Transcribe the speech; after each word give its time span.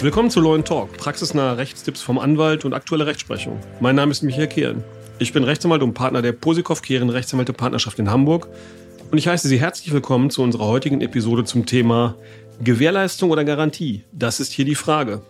Willkommen 0.00 0.30
zu 0.30 0.40
Law 0.40 0.56
Talk, 0.58 0.96
praxisnahe 0.96 1.56
Rechtstipps 1.56 2.02
vom 2.02 2.20
Anwalt 2.20 2.64
und 2.64 2.72
aktuelle 2.72 3.06
Rechtsprechung. 3.06 3.58
Mein 3.80 3.96
Name 3.96 4.12
ist 4.12 4.22
Michael 4.22 4.46
Kehren. 4.46 4.84
Ich 5.18 5.32
bin 5.32 5.42
Rechtsanwalt 5.42 5.82
und 5.82 5.94
Partner 5.94 6.22
der 6.22 6.30
Posikow 6.30 6.80
Kehren 6.80 7.10
Rechtsanwälte 7.10 7.52
Partnerschaft 7.52 7.98
in 7.98 8.08
Hamburg 8.08 8.48
und 9.10 9.18
ich 9.18 9.26
heiße 9.26 9.48
Sie 9.48 9.58
herzlich 9.58 9.92
willkommen 9.92 10.30
zu 10.30 10.42
unserer 10.42 10.66
heutigen 10.66 11.00
Episode 11.00 11.44
zum 11.44 11.66
Thema 11.66 12.14
Gewährleistung 12.62 13.32
oder 13.32 13.44
Garantie. 13.44 14.04
Das 14.12 14.38
ist 14.38 14.52
hier 14.52 14.64
die 14.64 14.76
Frage. 14.76 15.22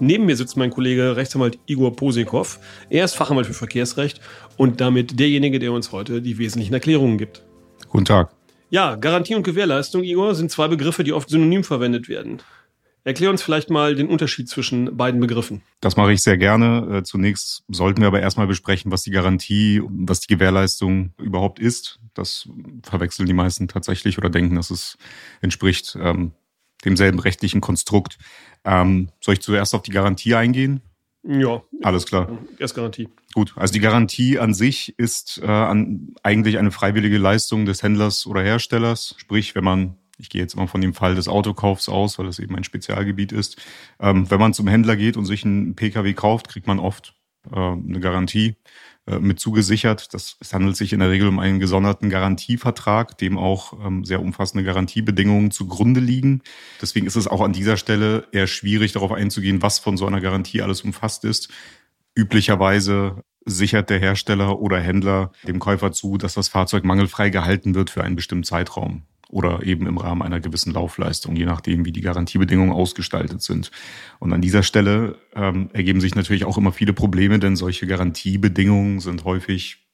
Neben 0.00 0.26
mir 0.26 0.36
sitzt 0.36 0.56
mein 0.56 0.70
Kollege 0.70 1.16
Rechtsanwalt 1.16 1.58
Igor 1.66 1.94
Posikow. 1.96 2.58
Er 2.88 3.04
ist 3.04 3.14
Fachanwalt 3.14 3.46
für 3.46 3.54
Verkehrsrecht 3.54 4.20
und 4.56 4.80
damit 4.80 5.18
derjenige, 5.18 5.58
der 5.58 5.72
uns 5.72 5.90
heute 5.90 6.22
die 6.22 6.38
wesentlichen 6.38 6.74
Erklärungen 6.74 7.18
gibt. 7.18 7.44
Guten 7.88 8.04
Tag. 8.04 8.30
Ja, 8.70 8.96
Garantie 8.96 9.34
und 9.34 9.42
Gewährleistung, 9.42 10.04
Igor, 10.04 10.34
sind 10.34 10.50
zwei 10.50 10.68
Begriffe, 10.68 11.02
die 11.02 11.12
oft 11.12 11.30
synonym 11.30 11.64
verwendet 11.64 12.08
werden. 12.08 12.42
Erklär 13.02 13.30
uns 13.30 13.42
vielleicht 13.42 13.70
mal 13.70 13.94
den 13.94 14.08
Unterschied 14.08 14.48
zwischen 14.48 14.96
beiden 14.96 15.18
Begriffen. 15.20 15.62
Das 15.80 15.96
mache 15.96 16.12
ich 16.12 16.22
sehr 16.22 16.36
gerne. 16.36 16.98
Äh, 16.98 17.02
zunächst 17.04 17.64
sollten 17.68 18.02
wir 18.02 18.08
aber 18.08 18.20
erstmal 18.20 18.46
besprechen, 18.46 18.92
was 18.92 19.02
die 19.02 19.10
Garantie, 19.10 19.80
was 19.88 20.20
die 20.20 20.26
Gewährleistung 20.34 21.14
überhaupt 21.16 21.58
ist. 21.58 22.00
Das 22.12 22.48
verwechseln 22.82 23.26
die 23.26 23.32
meisten 23.32 23.66
tatsächlich 23.66 24.18
oder 24.18 24.28
denken, 24.28 24.56
dass 24.56 24.70
es 24.70 24.98
entspricht 25.40 25.96
ähm, 26.00 26.32
demselben 26.84 27.18
rechtlichen 27.18 27.60
Konstrukt. 27.60 28.18
Ähm, 28.64 29.10
soll 29.20 29.34
ich 29.34 29.40
zuerst 29.40 29.74
auf 29.74 29.82
die 29.82 29.90
Garantie 29.90 30.34
eingehen? 30.34 30.82
Ja. 31.22 31.62
Alles 31.82 32.06
klar. 32.06 32.38
Erst 32.58 32.74
Garantie. 32.74 33.08
Gut, 33.34 33.52
also 33.56 33.72
die 33.72 33.80
Garantie 33.80 34.38
an 34.38 34.54
sich 34.54 34.98
ist 34.98 35.40
äh, 35.42 35.46
an, 35.46 36.14
eigentlich 36.22 36.58
eine 36.58 36.70
freiwillige 36.70 37.18
Leistung 37.18 37.66
des 37.66 37.82
Händlers 37.82 38.26
oder 38.26 38.42
Herstellers. 38.42 39.14
Sprich, 39.18 39.54
wenn 39.54 39.64
man 39.64 39.96
ich 40.18 40.28
gehe 40.28 40.40
jetzt 40.40 40.54
immer 40.54 40.66
von 40.66 40.80
dem 40.80 40.94
Fall 40.94 41.14
des 41.14 41.28
Autokaufs 41.28 41.88
aus, 41.88 42.18
weil 42.18 42.26
das 42.26 42.40
eben 42.40 42.56
ein 42.56 42.64
Spezialgebiet 42.64 43.32
ist. 43.32 43.56
Ähm, 44.00 44.28
wenn 44.30 44.40
man 44.40 44.52
zum 44.52 44.66
Händler 44.66 44.96
geht 44.96 45.16
und 45.16 45.24
sich 45.24 45.44
einen 45.44 45.76
Pkw 45.76 46.12
kauft, 46.12 46.48
kriegt 46.48 46.66
man 46.66 46.80
oft 46.80 47.14
äh, 47.50 47.56
eine 47.56 48.00
Garantie 48.00 48.56
mit 49.18 49.40
zugesichert. 49.40 50.12
Das, 50.12 50.36
es 50.40 50.52
handelt 50.52 50.76
sich 50.76 50.92
in 50.92 51.00
der 51.00 51.10
Regel 51.10 51.28
um 51.28 51.38
einen 51.38 51.60
gesonderten 51.60 52.10
Garantievertrag, 52.10 53.16
dem 53.18 53.38
auch 53.38 53.72
ähm, 53.84 54.04
sehr 54.04 54.20
umfassende 54.20 54.64
Garantiebedingungen 54.64 55.50
zugrunde 55.50 56.00
liegen. 56.00 56.42
Deswegen 56.80 57.06
ist 57.06 57.16
es 57.16 57.26
auch 57.26 57.40
an 57.40 57.52
dieser 57.52 57.76
Stelle 57.76 58.26
eher 58.32 58.46
schwierig, 58.46 58.92
darauf 58.92 59.12
einzugehen, 59.12 59.62
was 59.62 59.78
von 59.78 59.96
so 59.96 60.06
einer 60.06 60.20
Garantie 60.20 60.62
alles 60.62 60.82
umfasst 60.82 61.24
ist. 61.24 61.48
Üblicherweise 62.14 63.24
sichert 63.44 63.90
der 63.90 63.98
Hersteller 63.98 64.58
oder 64.60 64.78
Händler 64.78 65.32
dem 65.46 65.58
Käufer 65.58 65.92
zu, 65.92 66.18
dass 66.18 66.34
das 66.34 66.48
Fahrzeug 66.48 66.84
mangelfrei 66.84 67.30
gehalten 67.30 67.74
wird 67.74 67.90
für 67.90 68.04
einen 68.04 68.16
bestimmten 68.16 68.44
Zeitraum 68.44 69.07
oder 69.28 69.62
eben 69.64 69.86
im 69.86 69.98
Rahmen 69.98 70.22
einer 70.22 70.40
gewissen 70.40 70.72
Laufleistung, 70.72 71.36
je 71.36 71.44
nachdem, 71.44 71.84
wie 71.84 71.92
die 71.92 72.00
Garantiebedingungen 72.00 72.72
ausgestaltet 72.72 73.42
sind. 73.42 73.70
Und 74.18 74.32
an 74.32 74.40
dieser 74.40 74.62
Stelle 74.62 75.18
ähm, 75.34 75.70
ergeben 75.72 76.00
sich 76.00 76.14
natürlich 76.14 76.44
auch 76.44 76.58
immer 76.58 76.72
viele 76.72 76.94
Probleme, 76.94 77.38
denn 77.38 77.54
solche 77.54 77.86
Garantiebedingungen 77.86 79.00
sind 79.00 79.24
häufig 79.24 79.87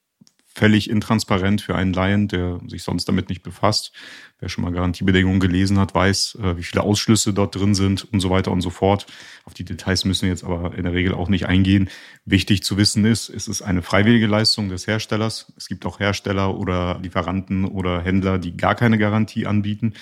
völlig 0.54 0.88
intransparent 0.88 1.60
für 1.60 1.74
einen 1.74 1.92
Laien, 1.92 2.28
der 2.28 2.60
sich 2.68 2.82
sonst 2.82 3.06
damit 3.06 3.28
nicht 3.28 3.42
befasst. 3.42 3.92
Wer 4.38 4.48
schon 4.48 4.62
mal 4.62 4.72
Garantiebedingungen 4.72 5.40
gelesen 5.40 5.78
hat, 5.78 5.94
weiß, 5.94 6.38
äh, 6.42 6.56
wie 6.56 6.62
viele 6.62 6.82
Ausschlüsse 6.82 7.32
dort 7.32 7.54
drin 7.56 7.74
sind 7.74 8.06
und 8.12 8.20
so 8.20 8.30
weiter 8.30 8.52
und 8.52 8.60
so 8.60 8.70
fort. 8.70 9.06
Auf 9.44 9.54
die 9.54 9.64
Details 9.64 10.04
müssen 10.04 10.22
wir 10.22 10.30
jetzt 10.30 10.44
aber 10.44 10.76
in 10.76 10.84
der 10.84 10.92
Regel 10.92 11.14
auch 11.14 11.28
nicht 11.28 11.46
eingehen. 11.46 11.88
Wichtig 12.24 12.62
zu 12.62 12.76
wissen 12.76 13.04
ist, 13.04 13.28
es 13.28 13.48
ist 13.48 13.62
eine 13.62 13.82
freiwillige 13.82 14.26
Leistung 14.26 14.68
des 14.68 14.86
Herstellers. 14.86 15.52
Es 15.56 15.66
gibt 15.66 15.86
auch 15.86 15.98
Hersteller 15.98 16.56
oder 16.56 17.00
Lieferanten 17.02 17.64
oder 17.64 18.02
Händler, 18.02 18.38
die 18.38 18.56
gar 18.56 18.74
keine 18.74 18.98
Garantie 18.98 19.46
anbieten. 19.46 19.94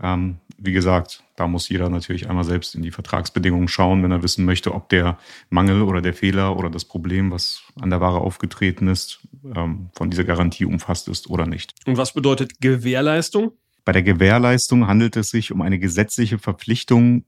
Ähm, 0.00 0.38
wie 0.58 0.72
gesagt, 0.72 1.24
da 1.36 1.48
muss 1.48 1.68
jeder 1.68 1.88
natürlich 1.88 2.28
einmal 2.28 2.44
selbst 2.44 2.74
in 2.74 2.82
die 2.82 2.90
Vertragsbedingungen 2.92 3.68
schauen, 3.68 4.02
wenn 4.02 4.12
er 4.12 4.22
wissen 4.22 4.44
möchte, 4.44 4.74
ob 4.74 4.88
der 4.88 5.18
Mangel 5.50 5.82
oder 5.82 6.00
der 6.00 6.14
Fehler 6.14 6.56
oder 6.56 6.70
das 6.70 6.84
Problem, 6.84 7.30
was 7.30 7.62
an 7.80 7.90
der 7.90 8.00
Ware 8.00 8.20
aufgetreten 8.20 8.88
ist, 8.88 9.20
ähm, 9.56 9.90
von 9.94 10.10
dieser 10.10 10.24
Garantie 10.24 10.64
umfasst 10.64 11.08
ist 11.08 11.28
oder 11.28 11.46
nicht. 11.46 11.74
Und 11.86 11.96
was 11.96 12.14
bedeutet 12.14 12.60
Gewährleistung? 12.60 13.52
Bei 13.84 13.92
der 13.92 14.02
Gewährleistung 14.02 14.86
handelt 14.86 15.16
es 15.16 15.30
sich 15.30 15.50
um 15.50 15.60
eine 15.60 15.78
gesetzliche 15.78 16.38
Verpflichtung, 16.38 17.24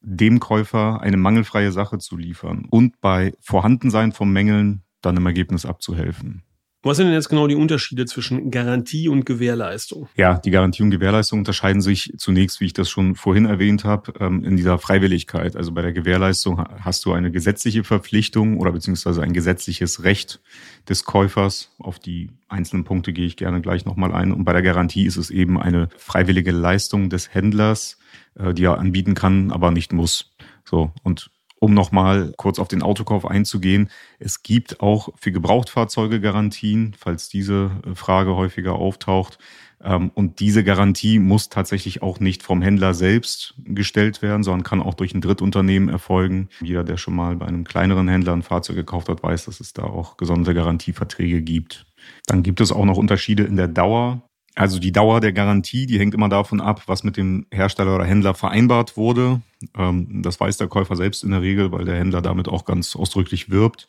dem 0.00 0.38
Käufer 0.38 1.00
eine 1.00 1.16
mangelfreie 1.16 1.72
Sache 1.72 1.98
zu 1.98 2.16
liefern 2.16 2.66
und 2.70 3.00
bei 3.00 3.32
Vorhandensein 3.40 4.12
von 4.12 4.30
Mängeln 4.30 4.82
dann 5.00 5.16
im 5.16 5.26
Ergebnis 5.26 5.64
abzuhelfen. 5.64 6.42
Was 6.86 6.98
sind 6.98 7.06
denn 7.06 7.14
jetzt 7.14 7.28
genau 7.28 7.48
die 7.48 7.56
Unterschiede 7.56 8.06
zwischen 8.06 8.52
Garantie 8.52 9.08
und 9.08 9.26
Gewährleistung? 9.26 10.08
Ja, 10.14 10.38
die 10.38 10.52
Garantie 10.52 10.84
und 10.84 10.92
Gewährleistung 10.92 11.40
unterscheiden 11.40 11.82
sich 11.82 12.12
zunächst, 12.16 12.60
wie 12.60 12.66
ich 12.66 12.74
das 12.74 12.88
schon 12.88 13.16
vorhin 13.16 13.44
erwähnt 13.44 13.82
habe, 13.82 14.12
ähm, 14.20 14.44
in 14.44 14.56
dieser 14.56 14.78
Freiwilligkeit. 14.78 15.56
Also 15.56 15.72
bei 15.72 15.82
der 15.82 15.92
Gewährleistung 15.92 16.60
hast 16.60 17.04
du 17.04 17.12
eine 17.12 17.32
gesetzliche 17.32 17.82
Verpflichtung 17.82 18.60
oder 18.60 18.70
beziehungsweise 18.70 19.20
ein 19.20 19.32
gesetzliches 19.32 20.04
Recht 20.04 20.40
des 20.88 21.02
Käufers. 21.02 21.72
Auf 21.80 21.98
die 21.98 22.30
einzelnen 22.46 22.84
Punkte 22.84 23.12
gehe 23.12 23.26
ich 23.26 23.36
gerne 23.36 23.60
gleich 23.60 23.84
nochmal 23.84 24.12
ein. 24.12 24.30
Und 24.30 24.44
bei 24.44 24.52
der 24.52 24.62
Garantie 24.62 25.06
ist 25.06 25.16
es 25.16 25.30
eben 25.30 25.60
eine 25.60 25.88
freiwillige 25.96 26.52
Leistung 26.52 27.10
des 27.10 27.34
Händlers, 27.34 27.98
äh, 28.36 28.54
die 28.54 28.62
er 28.62 28.78
anbieten 28.78 29.14
kann, 29.16 29.50
aber 29.50 29.72
nicht 29.72 29.92
muss. 29.92 30.36
So. 30.64 30.92
Und 31.02 31.32
um 31.58 31.74
nochmal 31.74 32.32
kurz 32.36 32.58
auf 32.58 32.68
den 32.68 32.82
Autokauf 32.82 33.26
einzugehen, 33.26 33.90
es 34.18 34.42
gibt 34.42 34.80
auch 34.80 35.10
für 35.16 35.32
Gebrauchtfahrzeuge 35.32 36.20
Garantien, 36.20 36.94
falls 36.98 37.28
diese 37.28 37.70
äh, 37.86 37.94
Frage 37.94 38.36
häufiger 38.36 38.74
auftaucht. 38.74 39.38
Ähm, 39.82 40.10
und 40.14 40.40
diese 40.40 40.64
Garantie 40.64 41.18
muss 41.18 41.48
tatsächlich 41.48 42.02
auch 42.02 42.20
nicht 42.20 42.42
vom 42.42 42.62
Händler 42.62 42.94
selbst 42.94 43.54
gestellt 43.58 44.22
werden, 44.22 44.42
sondern 44.42 44.64
kann 44.64 44.82
auch 44.82 44.94
durch 44.94 45.14
ein 45.14 45.20
Drittunternehmen 45.20 45.88
erfolgen. 45.88 46.48
Jeder, 46.60 46.84
der 46.84 46.96
schon 46.96 47.14
mal 47.14 47.36
bei 47.36 47.46
einem 47.46 47.64
kleineren 47.64 48.08
Händler 48.08 48.32
ein 48.32 48.42
Fahrzeug 48.42 48.76
gekauft 48.76 49.08
hat, 49.08 49.22
weiß, 49.22 49.46
dass 49.46 49.60
es 49.60 49.72
da 49.72 49.84
auch 49.84 50.16
gesonderte 50.16 50.54
Garantieverträge 50.54 51.42
gibt. 51.42 51.86
Dann 52.26 52.42
gibt 52.42 52.60
es 52.60 52.72
auch 52.72 52.84
noch 52.84 52.96
Unterschiede 52.96 53.44
in 53.44 53.56
der 53.56 53.68
Dauer 53.68 54.25
also 54.56 54.78
die 54.78 54.90
Dauer 54.90 55.20
der 55.20 55.34
Garantie, 55.34 55.86
die 55.86 55.98
hängt 55.98 56.14
immer 56.14 56.30
davon 56.30 56.62
ab, 56.62 56.82
was 56.86 57.04
mit 57.04 57.18
dem 57.18 57.46
Hersteller 57.52 57.94
oder 57.94 58.06
Händler 58.06 58.32
vereinbart 58.34 58.96
wurde. 58.96 59.42
Ähm, 59.76 60.22
das 60.22 60.40
weiß 60.40 60.56
der 60.56 60.66
Käufer 60.66 60.96
selbst 60.96 61.22
in 61.22 61.30
der 61.30 61.42
Regel, 61.42 61.72
weil 61.72 61.84
der 61.84 61.96
Händler 61.96 62.22
damit 62.22 62.48
auch 62.48 62.64
ganz 62.64 62.96
ausdrücklich 62.96 63.50
wirbt. 63.50 63.86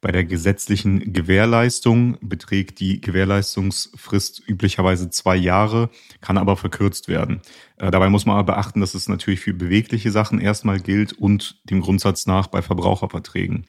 Bei 0.00 0.10
der 0.10 0.24
gesetzlichen 0.24 1.12
Gewährleistung 1.12 2.18
beträgt 2.20 2.80
die 2.80 3.00
Gewährleistungsfrist 3.00 4.42
üblicherweise 4.46 5.08
zwei 5.10 5.36
Jahre, 5.36 5.88
kann 6.20 6.36
aber 6.36 6.56
verkürzt 6.56 7.06
werden. 7.06 7.40
Äh, 7.76 7.92
dabei 7.92 8.08
muss 8.08 8.26
man 8.26 8.36
aber 8.36 8.54
beachten, 8.54 8.80
dass 8.80 8.94
es 8.94 9.08
natürlich 9.08 9.40
für 9.40 9.54
bewegliche 9.54 10.10
Sachen 10.10 10.40
erstmal 10.40 10.80
gilt 10.80 11.12
und 11.12 11.60
dem 11.70 11.80
Grundsatz 11.80 12.26
nach 12.26 12.48
bei 12.48 12.60
Verbraucherverträgen. 12.60 13.66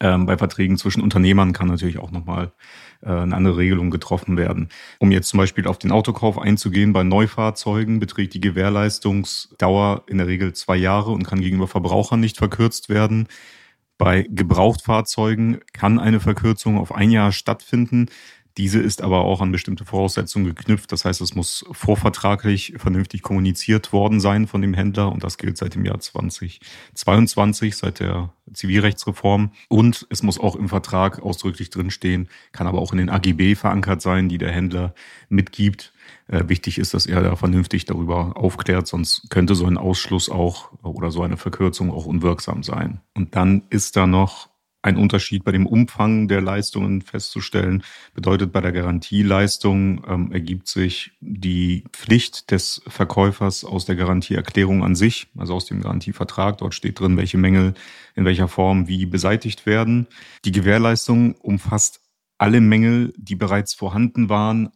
Ähm, 0.00 0.24
bei 0.24 0.38
Verträgen 0.38 0.78
zwischen 0.78 1.02
Unternehmern 1.02 1.52
kann 1.52 1.68
natürlich 1.68 1.98
auch 1.98 2.10
nochmal 2.10 2.52
äh, 3.02 3.10
eine 3.10 3.36
andere 3.36 3.58
Regelung 3.58 3.90
getroffen 3.90 4.36
werden. 4.36 4.70
Um 4.98 5.12
jetzt 5.12 5.28
zum 5.28 5.38
Beispiel 5.38 5.66
auf 5.66 5.78
den 5.78 5.92
Autokauf 5.92 6.38
einzugehen, 6.38 6.94
bei 6.94 7.04
Neufahrzeugen 7.04 8.00
beträgt 8.00 8.32
die 8.32 8.40
Gewährleistungsdauer 8.40 10.04
in 10.06 10.18
der 10.18 10.26
Regel 10.26 10.54
zwei 10.54 10.76
Jahre 10.76 11.10
und 11.10 11.24
kann 11.24 11.40
gegenüber 11.40 11.68
Verbrauchern 11.68 12.20
nicht 12.20 12.38
verkürzt 12.38 12.88
werden. 12.88 13.28
Bei 13.98 14.26
Gebrauchtfahrzeugen 14.28 15.60
kann 15.72 15.98
eine 15.98 16.18
Verkürzung 16.18 16.78
auf 16.78 16.94
ein 16.94 17.10
Jahr 17.10 17.30
stattfinden. 17.30 18.06
Diese 18.56 18.78
ist 18.78 19.02
aber 19.02 19.24
auch 19.24 19.40
an 19.40 19.50
bestimmte 19.50 19.84
Voraussetzungen 19.84 20.46
geknüpft. 20.46 20.92
Das 20.92 21.04
heißt, 21.04 21.20
es 21.20 21.34
muss 21.34 21.64
vorvertraglich 21.72 22.74
vernünftig 22.76 23.22
kommuniziert 23.22 23.92
worden 23.92 24.20
sein 24.20 24.46
von 24.46 24.62
dem 24.62 24.74
Händler 24.74 25.10
und 25.10 25.24
das 25.24 25.38
gilt 25.38 25.56
seit 25.56 25.74
dem 25.74 25.84
Jahr 25.84 25.98
2022, 25.98 27.76
seit 27.76 27.98
der 27.98 28.32
Zivilrechtsreform. 28.52 29.50
Und 29.68 30.06
es 30.10 30.22
muss 30.22 30.38
auch 30.38 30.54
im 30.54 30.68
Vertrag 30.68 31.20
ausdrücklich 31.20 31.70
drinstehen, 31.70 32.28
kann 32.52 32.68
aber 32.68 32.78
auch 32.78 32.92
in 32.92 32.98
den 32.98 33.10
AGB 33.10 33.56
verankert 33.56 34.02
sein, 34.02 34.28
die 34.28 34.38
der 34.38 34.52
Händler 34.52 34.94
mitgibt. 35.28 35.92
Äh, 36.28 36.48
wichtig 36.48 36.78
ist, 36.78 36.94
dass 36.94 37.06
er 37.06 37.22
da 37.22 37.34
vernünftig 37.34 37.86
darüber 37.86 38.36
aufklärt, 38.36 38.86
sonst 38.86 39.30
könnte 39.30 39.56
so 39.56 39.66
ein 39.66 39.78
Ausschluss 39.78 40.28
auch 40.28 40.70
oder 40.82 41.10
so 41.10 41.22
eine 41.22 41.36
Verkürzung 41.36 41.90
auch 41.90 42.06
unwirksam 42.06 42.62
sein. 42.62 43.00
Und 43.14 43.34
dann 43.34 43.62
ist 43.70 43.96
da 43.96 44.06
noch 44.06 44.48
ein 44.84 44.98
Unterschied 44.98 45.44
bei 45.44 45.52
dem 45.52 45.66
Umfang 45.66 46.28
der 46.28 46.42
Leistungen 46.42 47.00
festzustellen. 47.00 47.82
Bedeutet, 48.12 48.52
bei 48.52 48.60
der 48.60 48.70
Garantieleistung 48.70 50.04
ähm, 50.06 50.30
ergibt 50.30 50.68
sich 50.68 51.12
die 51.20 51.84
Pflicht 51.90 52.50
des 52.50 52.82
Verkäufers 52.86 53.64
aus 53.64 53.86
der 53.86 53.96
Garantieerklärung 53.96 54.84
an 54.84 54.94
sich, 54.94 55.28
also 55.38 55.54
aus 55.54 55.64
dem 55.64 55.80
Garantievertrag. 55.80 56.58
Dort 56.58 56.74
steht 56.74 57.00
drin, 57.00 57.16
welche 57.16 57.38
Mängel 57.38 57.72
in 58.14 58.26
welcher 58.26 58.46
Form 58.46 58.86
wie 58.86 59.06
beseitigt 59.06 59.64
werden. 59.64 60.06
Die 60.44 60.52
Gewährleistung 60.52 61.34
umfasst 61.36 62.02
alle 62.36 62.60
Mängel, 62.60 63.14
die 63.16 63.36
bereits 63.36 63.72
vorhanden 63.72 64.28
waren, 64.28 64.68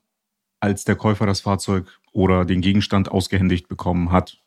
als 0.59 0.85
der 0.85 0.97
Käufer 0.97 1.27
das 1.27 1.43
Fahrzeug 1.43 1.87
oder 2.13 2.47
den 2.47 2.63
Gegenstand 2.63 3.11
ausgehändigt 3.11 3.69
bekommen 3.69 4.11
hat. 4.11 4.39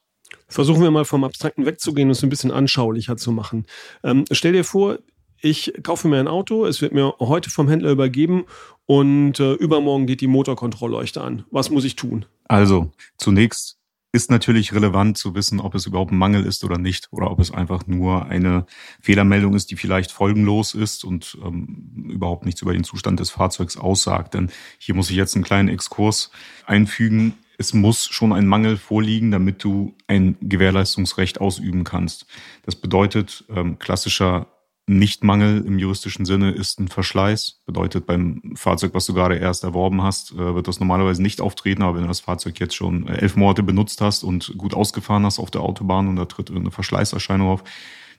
Versuchen 0.48 0.82
wir 0.82 0.92
mal 0.92 1.06
vom 1.06 1.24
Abstrakten 1.24 1.66
wegzugehen 1.68 2.10
und 2.10 2.14
es 2.14 2.24
ein 2.24 2.30
bisschen 2.30 2.52
anschaulicher 2.52 3.16
zu 3.16 3.32
machen. 3.32 3.66
Ähm, 4.04 4.26
stell 4.32 4.54
dir 4.54 4.64
vor, 4.64 4.98
ich 5.42 5.74
kaufe 5.84 6.08
mir 6.08 6.20
ein 6.20 6.28
Auto, 6.28 6.66
es 6.66 6.82
wird 6.82 6.94
mir 6.94 7.16
heute 7.20 7.50
vom 7.50 7.68
Händler 7.68 7.92
übergeben 7.92 8.46
und 8.86 9.40
äh, 9.40 9.54
übermorgen 9.54 10.06
geht 10.06 10.22
die 10.22 10.28
Motorkontrollleuchte 10.28 11.22
an. 11.22 11.46
Was 11.52 11.70
muss 11.70 11.84
ich 11.84 11.96
tun? 11.96 12.26
Also, 12.48 12.92
zunächst 13.18 13.78
ist 14.14 14.30
natürlich 14.30 14.74
relevant 14.74 15.18
zu 15.18 15.36
wissen, 15.36 15.60
ob 15.60 15.74
es 15.74 15.86
überhaupt 15.86 16.12
ein 16.12 16.18
Mangel 16.18 16.46
ist 16.46 16.64
oder 16.64 16.78
nicht, 16.78 17.08
oder 17.12 17.32
ob 17.32 17.40
es 17.40 17.52
einfach 17.52 17.88
nur 17.88 18.26
eine 18.26 18.66
Fehlermeldung 19.00 19.56
ist, 19.56 19.72
die 19.72 19.78
vielleicht 19.78 20.12
folgenlos 20.12 20.74
ist 20.74 21.06
und 21.06 21.38
ähm, 21.44 22.10
überhaupt 22.12 22.46
nichts 22.46 22.62
über 22.62 22.74
den 22.74 22.84
Zustand 22.84 23.20
des 23.20 23.30
Fahrzeugs 23.30 23.78
aussagt. 23.78 24.34
Denn 24.34 24.52
hier 24.80 24.96
muss 24.96 25.10
ich 25.10 25.16
jetzt 25.16 25.36
einen 25.36 25.46
kleinen 25.46 25.70
Exkurs 25.70 26.30
einfügen. 26.66 27.36
Es 27.58 27.74
muss 27.74 28.08
schon 28.08 28.34
ein 28.34 28.48
Mangel 28.48 28.76
vorliegen, 28.76 29.32
damit 29.32 29.64
du 29.64 29.96
ein 30.08 30.36
Gewährleistungsrecht 30.42 31.40
ausüben 31.40 31.86
kannst. 31.86 32.26
Das 32.66 32.76
bedeutet, 32.76 33.46
ähm, 33.50 33.80
klassischer 33.80 34.48
Nichtmangel 34.88 35.64
im 35.66 35.80
juristischen 35.80 36.26
Sinne 36.26 36.52
ist 36.52 36.80
ein 36.80 36.88
Verschleiß. 36.88 37.62
Bedeutet, 37.66 38.06
beim 38.06 38.42
Fahrzeug, 38.56 38.94
was 38.94 39.06
du 39.06 39.14
gerade 39.14 39.36
erst 39.36 39.64
erworben 39.64 40.02
hast, 40.02 40.32
äh, 40.34 40.56
wird 40.56 40.68
das 40.68 40.80
normalerweise 40.80 41.22
nicht 41.22 41.40
auftreten. 41.40 41.84
Aber 41.84 41.96
wenn 41.96 42.02
du 42.02 42.08
das 42.08 42.20
Fahrzeug 42.20 42.60
jetzt 42.60 42.76
schon 42.76 43.08
äh, 43.08 43.18
elf 43.18 43.36
Monate 43.36 43.64
benutzt 43.64 44.02
hast 44.02 44.24
und 44.24 44.54
gut 44.58 44.74
ausgefahren 44.74 45.26
hast 45.26 45.40
auf 45.40 45.52
der 45.52 45.62
Autobahn 45.62 46.08
und 46.08 46.16
da 46.16 46.26
tritt 46.26 46.50
irgendeine 46.50 46.72
Verschleißerscheinung 46.72 47.48
auf, 47.48 47.64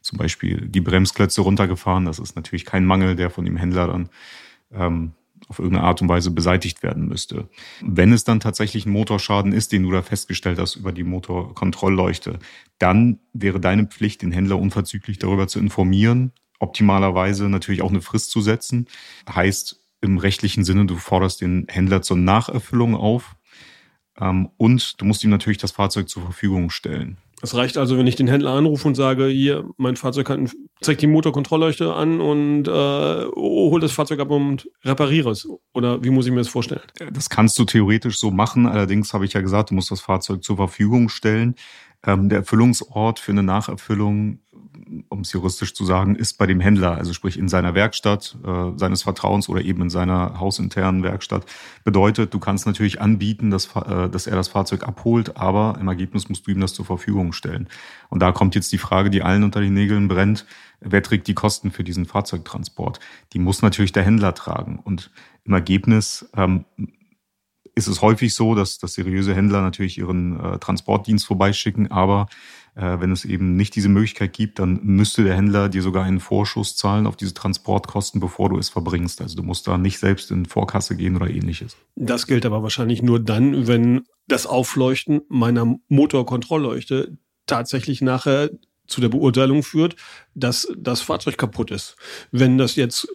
zum 0.00 0.19
Beispiel 0.19 0.69
die 0.69 0.81
Bremsklötze 0.81 1.43
runtergefahren, 1.43 2.06
das 2.06 2.19
ist 2.19 2.37
natürlich 2.37 2.65
kein 2.65 2.85
Mangel, 2.85 3.17
der 3.17 3.31
von 3.31 3.44
dem 3.44 3.56
Händler 3.56 3.87
dann 3.87 4.08
ähm, 4.73 5.12
auf 5.49 5.58
irgendeine 5.58 5.87
Art 5.87 6.00
und 6.00 6.08
Weise 6.08 6.31
beseitigt 6.31 6.82
werden 6.82 7.08
müsste. 7.08 7.49
Wenn 7.81 8.12
es 8.12 8.25
dann 8.25 8.41
tatsächlich 8.41 8.87
ein 8.87 8.93
Motorschaden 8.93 9.53
ist, 9.53 9.73
den 9.73 9.82
du 9.82 9.91
da 9.91 10.03
festgestellt 10.03 10.58
hast 10.58 10.76
über 10.76 10.93
die 10.93 11.05
Motorkontrollleuchte, 11.05 12.38
dann 12.79 13.19
wäre 13.32 13.61
deine 13.61 13.87
Pflicht, 13.87 14.23
den 14.23 14.32
Händler 14.32 14.58
unverzüglich 14.58 15.19
darüber 15.19 15.49
zu 15.49 15.58
informieren 15.58 16.32
optimalerweise 16.62 17.49
natürlich 17.49 17.82
auch 17.82 17.91
eine 17.91 18.00
Frist 18.00 18.31
zu 18.31 18.41
setzen. 18.41 18.87
Heißt 19.29 19.81
im 20.00 20.19
rechtlichen 20.19 20.64
Sinne, 20.64 20.87
du 20.87 20.97
forderst 20.97 21.41
den 21.41 21.67
Händler 21.69 22.03
zur 22.03 22.17
Nacherfüllung 22.17 22.94
auf 22.97 23.37
ähm, 24.20 24.50
und 24.56 25.00
du 25.00 25.05
musst 25.05 25.25
ihm 25.25 25.31
natürlich 25.31 25.59
das 25.59 25.73
Fahrzeug 25.73 26.09
zur 26.09 26.23
Verfügung 26.23 26.70
stellen. 26.70 27.19
Es 27.41 27.56
reicht 27.56 27.76
also, 27.76 27.99
wenn 27.99 28.06
ich 28.06 28.14
den 28.14 28.29
Händler 28.29 28.53
anrufe 28.53 28.87
und 28.87 28.94
sage, 28.94 29.26
hier, 29.26 29.69
mein 29.76 29.97
Fahrzeug 29.97 30.31
hat, 30.31 30.38
zeigt 30.81 31.03
die 31.03 31.09
Motorkontrollleuchte 31.09 31.93
an 31.93 32.20
und 32.20 32.69
äh, 32.69 32.70
hol 32.70 33.81
das 33.81 33.91
Fahrzeug 33.91 34.20
ab 34.20 34.31
und 34.31 34.69
repariere 34.85 35.31
es. 35.31 35.49
Oder 35.75 36.05
wie 36.05 36.11
muss 36.11 36.26
ich 36.26 36.31
mir 36.31 36.38
das 36.38 36.49
vorstellen? 36.49 36.82
Das 37.12 37.29
kannst 37.31 37.58
du 37.58 37.65
theoretisch 37.65 38.19
so 38.19 38.31
machen. 38.31 38.67
Allerdings 38.67 39.12
habe 39.12 39.25
ich 39.25 39.32
ja 39.32 39.41
gesagt, 39.41 39.70
du 39.70 39.75
musst 39.75 39.91
das 39.91 40.00
Fahrzeug 40.00 40.44
zur 40.44 40.56
Verfügung 40.56 41.08
stellen. 41.08 41.56
Ähm, 42.05 42.29
der 42.29 42.38
Erfüllungsort 42.38 43.19
für 43.19 43.32
eine 43.32 43.43
Nacherfüllung 43.43 44.38
um 45.09 45.21
es 45.21 45.33
juristisch 45.33 45.75
zu 45.75 45.85
sagen, 45.85 46.15
ist 46.15 46.39
bei 46.39 46.47
dem 46.47 46.61
Händler, 46.61 46.97
also 46.97 47.12
sprich 47.12 47.39
in 47.39 47.49
seiner 47.49 47.75
Werkstatt 47.75 48.37
äh, 48.44 48.71
seines 48.77 49.03
Vertrauens 49.03 49.49
oder 49.49 49.62
eben 49.62 49.83
in 49.83 49.91
seiner 49.91 50.39
hausinternen 50.41 51.03
Werkstatt. 51.03 51.47
Bedeutet, 51.85 52.35
du 52.35 52.39
kannst 52.39 52.67
natürlich 52.67 53.00
anbieten, 53.00 53.50
dass, 53.50 53.75
äh, 53.77 54.09
dass 54.09 54.27
er 54.27 54.37
das 54.37 54.49
Fahrzeug 54.49 54.85
abholt, 54.85 55.37
aber 55.37 55.79
im 55.81 55.89
Ergebnis 55.89 56.29
musst 56.29 56.47
du 56.47 56.50
ihm 56.50 56.61
das 56.61 56.75
zur 56.75 56.85
Verfügung 56.85 57.33
stellen. 57.33 57.69
Und 58.09 58.21
da 58.21 58.33
kommt 58.33 58.55
jetzt 58.55 58.73
die 58.73 58.79
Frage, 58.79 59.11
die 59.11 59.23
allen 59.23 59.44
unter 59.44 59.61
den 59.61 59.75
Nägeln 59.75 60.09
brennt, 60.09 60.47
wer 60.81 61.03
trägt 61.03 61.29
die 61.29 61.35
Kosten 61.35 61.71
für 61.71 61.85
diesen 61.85 62.06
Fahrzeugtransport? 62.06 63.00
Die 63.33 63.39
muss 63.39 63.62
natürlich 63.62 63.93
der 63.93 64.03
Händler 64.03 64.35
tragen. 64.35 64.81
Und 64.83 65.11
im 65.44 65.55
Ergebnis 65.55 66.29
ähm, 66.37 66.65
ist 67.75 67.89
es 67.89 68.03
häufig 68.03 68.35
so, 68.35 68.55
dass, 68.55 68.79
dass 68.79 68.94
seriöse 68.94 69.35
Händler 69.35 69.62
natürlich 69.62 69.99
ihren 69.99 70.39
äh, 70.39 70.59
Transportdienst 70.59 71.27
vorbeischicken, 71.27 71.91
aber 71.91 72.27
wenn 72.75 73.13
es 73.13 73.25
eben 73.25 73.57
nicht 73.57 73.77
diese 73.77 73.91
Möglichkeit 73.91 74.33
gibt, 74.33 74.59
dann 74.59 74.81
müsste 74.83 75.25
der 75.25 75.37
Händler 75.37 75.69
dir 75.69 75.83
sogar 75.83 76.05
einen 76.05 76.21
Vorschuss 76.21 76.75
zahlen 76.77 77.07
auf 77.07 77.17
diese 77.17 77.35
Transportkosten, 77.35 78.21
bevor 78.21 78.49
du 78.49 78.59
es 78.59 78.71
verbringst. 78.71 79.21
Also 79.21 79.37
du 79.37 79.43
musst 79.43 79.67
da 79.67 79.77
nicht 79.77 79.99
selbst 79.99 80.31
in 80.31 80.47
Vorkasse 80.47 80.97
gehen 80.97 81.17
oder 81.17 81.29
ähnliches. 81.29 81.77
Das 81.97 82.27
gilt 82.27 82.47
aber 82.47 82.63
wahrscheinlich 82.63 83.03
nur 83.03 83.21
dann, 83.21 83.67
wenn 83.67 84.05
das 84.27 84.47
Aufleuchten 84.47 85.21
meiner 85.29 85.77
Motorkontrollleuchte 85.89 87.19
tatsächlich 87.47 88.01
nachher 88.01 88.51
zu 88.87 89.01
der 89.01 89.11
Beurteilung 89.11 89.63
führt, 89.63 89.97
dass 90.35 90.69
das 90.77 91.03
Fahrzeug 91.03 91.37
kaputt 91.37 91.71
ist. 91.71 91.97
Wenn 92.31 92.57
das 92.57 92.77
jetzt 92.77 93.07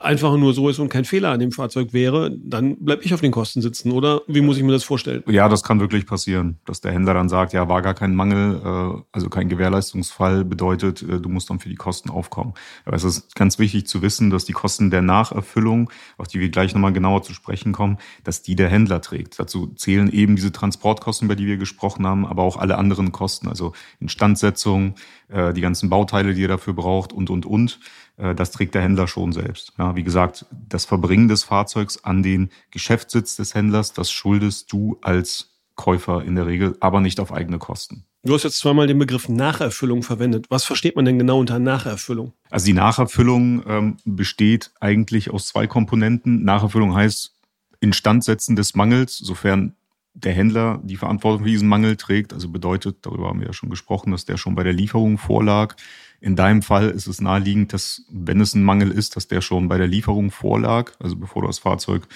einfach 0.00 0.34
nur 0.36 0.54
so 0.54 0.68
ist 0.70 0.78
und 0.78 0.88
kein 0.88 1.04
Fehler 1.04 1.30
an 1.30 1.40
dem 1.40 1.52
Fahrzeug 1.52 1.92
wäre, 1.92 2.30
dann 2.30 2.82
bleibe 2.82 3.04
ich 3.04 3.12
auf 3.12 3.20
den 3.20 3.30
Kosten 3.30 3.60
sitzen, 3.60 3.92
oder? 3.92 4.22
Wie 4.26 4.40
muss 4.40 4.56
ich 4.56 4.62
mir 4.62 4.72
das 4.72 4.82
vorstellen? 4.82 5.22
Ja, 5.28 5.48
das 5.48 5.62
kann 5.62 5.78
wirklich 5.78 6.06
passieren, 6.06 6.58
dass 6.64 6.80
der 6.80 6.92
Händler 6.92 7.12
dann 7.12 7.28
sagt, 7.28 7.52
ja, 7.52 7.68
war 7.68 7.82
gar 7.82 7.92
kein 7.92 8.14
Mangel, 8.14 8.60
äh, 8.64 9.02
also 9.12 9.28
kein 9.28 9.50
Gewährleistungsfall 9.50 10.46
bedeutet, 10.46 11.02
äh, 11.02 11.20
du 11.20 11.28
musst 11.28 11.50
dann 11.50 11.60
für 11.60 11.68
die 11.68 11.74
Kosten 11.74 12.08
aufkommen. 12.08 12.54
Aber 12.86 12.96
es 12.96 13.04
ist 13.04 13.34
ganz 13.34 13.58
wichtig 13.58 13.86
zu 13.86 14.00
wissen, 14.00 14.30
dass 14.30 14.46
die 14.46 14.54
Kosten 14.54 14.90
der 14.90 15.02
Nacherfüllung, 15.02 15.90
auf 16.16 16.28
die 16.28 16.40
wir 16.40 16.48
gleich 16.48 16.74
nochmal 16.74 16.94
genauer 16.94 17.22
zu 17.22 17.34
sprechen 17.34 17.72
kommen, 17.72 17.98
dass 18.24 18.40
die 18.40 18.56
der 18.56 18.70
Händler 18.70 19.02
trägt. 19.02 19.38
Dazu 19.38 19.66
zählen 19.76 20.10
eben 20.10 20.34
diese 20.34 20.50
Transportkosten, 20.50 21.26
über 21.26 21.36
die 21.36 21.46
wir 21.46 21.58
gesprochen 21.58 22.06
haben, 22.06 22.26
aber 22.26 22.42
auch 22.42 22.56
alle 22.56 22.78
anderen 22.78 23.12
Kosten, 23.12 23.48
also 23.48 23.74
Instandsetzung, 24.00 24.94
äh, 25.28 25.52
die 25.52 25.60
ganzen 25.60 25.90
Bauteile, 25.90 26.32
die 26.32 26.44
er 26.44 26.48
dafür 26.48 26.72
braucht 26.72 27.12
und, 27.12 27.28
und, 27.28 27.44
und. 27.44 27.80
Äh, 28.20 28.34
das 28.34 28.50
trägt 28.50 28.74
der 28.74 28.82
Händler 28.82 29.08
schon 29.08 29.32
selbst. 29.32 29.72
Ja, 29.78 29.96
wie 29.96 30.04
gesagt, 30.04 30.46
das 30.50 30.84
Verbringen 30.84 31.28
des 31.28 31.44
Fahrzeugs 31.44 32.04
an 32.04 32.22
den 32.22 32.50
Geschäftssitz 32.70 33.36
des 33.36 33.54
Händlers, 33.54 33.92
das 33.92 34.10
schuldest 34.10 34.72
du 34.72 34.98
als 35.02 35.50
Käufer 35.74 36.24
in 36.24 36.34
der 36.34 36.46
Regel, 36.46 36.76
aber 36.80 37.00
nicht 37.00 37.20
auf 37.20 37.32
eigene 37.32 37.58
Kosten. 37.58 38.04
Du 38.22 38.34
hast 38.34 38.42
jetzt 38.42 38.58
zweimal 38.58 38.86
den 38.86 38.98
Begriff 38.98 39.30
Nacherfüllung 39.30 40.02
verwendet. 40.02 40.44
Was 40.50 40.64
versteht 40.64 40.94
man 40.94 41.06
denn 41.06 41.18
genau 41.18 41.40
unter 41.40 41.58
Nacherfüllung? 41.58 42.34
Also 42.50 42.66
die 42.66 42.74
Nacherfüllung 42.74 43.62
ähm, 43.66 43.96
besteht 44.04 44.72
eigentlich 44.78 45.30
aus 45.30 45.46
zwei 45.46 45.66
Komponenten. 45.66 46.44
Nacherfüllung 46.44 46.94
heißt 46.94 47.32
Instandsetzen 47.80 48.56
des 48.56 48.74
Mangels, 48.74 49.16
sofern 49.16 49.74
der 50.12 50.34
Händler 50.34 50.80
die 50.82 50.96
Verantwortung 50.96 51.44
für 51.44 51.50
diesen 51.50 51.68
Mangel 51.68 51.96
trägt. 51.96 52.34
Also 52.34 52.50
bedeutet, 52.50 52.98
darüber 53.02 53.28
haben 53.28 53.40
wir 53.40 53.46
ja 53.46 53.52
schon 53.54 53.70
gesprochen, 53.70 54.10
dass 54.12 54.26
der 54.26 54.36
schon 54.36 54.54
bei 54.54 54.64
der 54.64 54.74
Lieferung 54.74 55.16
vorlag. 55.16 55.76
In 56.20 56.36
deinem 56.36 56.62
Fall 56.62 56.90
ist 56.90 57.06
es 57.06 57.20
naheliegend, 57.20 57.72
dass, 57.72 58.04
wenn 58.10 58.40
es 58.40 58.54
ein 58.54 58.62
Mangel 58.62 58.90
ist, 58.90 59.16
dass 59.16 59.28
der 59.28 59.40
schon 59.40 59.68
bei 59.68 59.78
der 59.78 59.86
Lieferung 59.86 60.30
vorlag. 60.30 60.92
Also 60.98 61.16
bevor 61.16 61.42
du 61.42 61.48
das 61.48 61.58
Fahrzeug 61.58 62.06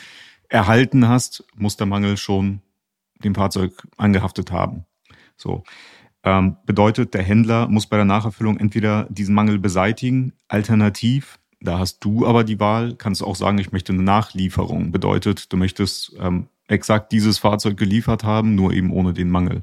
erhalten 0.48 1.08
hast, 1.08 1.44
muss 1.56 1.76
der 1.76 1.86
Mangel 1.86 2.16
schon 2.16 2.60
dem 3.24 3.34
Fahrzeug 3.34 3.72
angehaftet 3.96 4.52
haben. 4.52 4.84
So. 5.36 5.64
Ähm, 6.22 6.56
bedeutet, 6.64 7.14
der 7.14 7.22
Händler 7.22 7.68
muss 7.68 7.86
bei 7.86 7.96
der 7.96 8.06
Nacherfüllung 8.06 8.58
entweder 8.58 9.06
diesen 9.10 9.34
Mangel 9.34 9.58
beseitigen, 9.58 10.32
alternativ, 10.48 11.38
da 11.60 11.78
hast 11.78 12.04
du 12.04 12.26
aber 12.26 12.44
die 12.44 12.60
Wahl, 12.60 12.94
kannst 12.94 13.22
auch 13.22 13.36
sagen, 13.36 13.58
ich 13.58 13.72
möchte 13.72 13.92
eine 13.92 14.02
Nachlieferung. 14.02 14.92
Bedeutet, 14.92 15.50
du 15.52 15.56
möchtest 15.56 16.14
ähm, 16.20 16.48
exakt 16.68 17.10
dieses 17.10 17.38
Fahrzeug 17.38 17.78
geliefert 17.78 18.22
haben, 18.22 18.54
nur 18.54 18.72
eben 18.72 18.92
ohne 18.92 19.14
den 19.14 19.30
Mangel. 19.30 19.62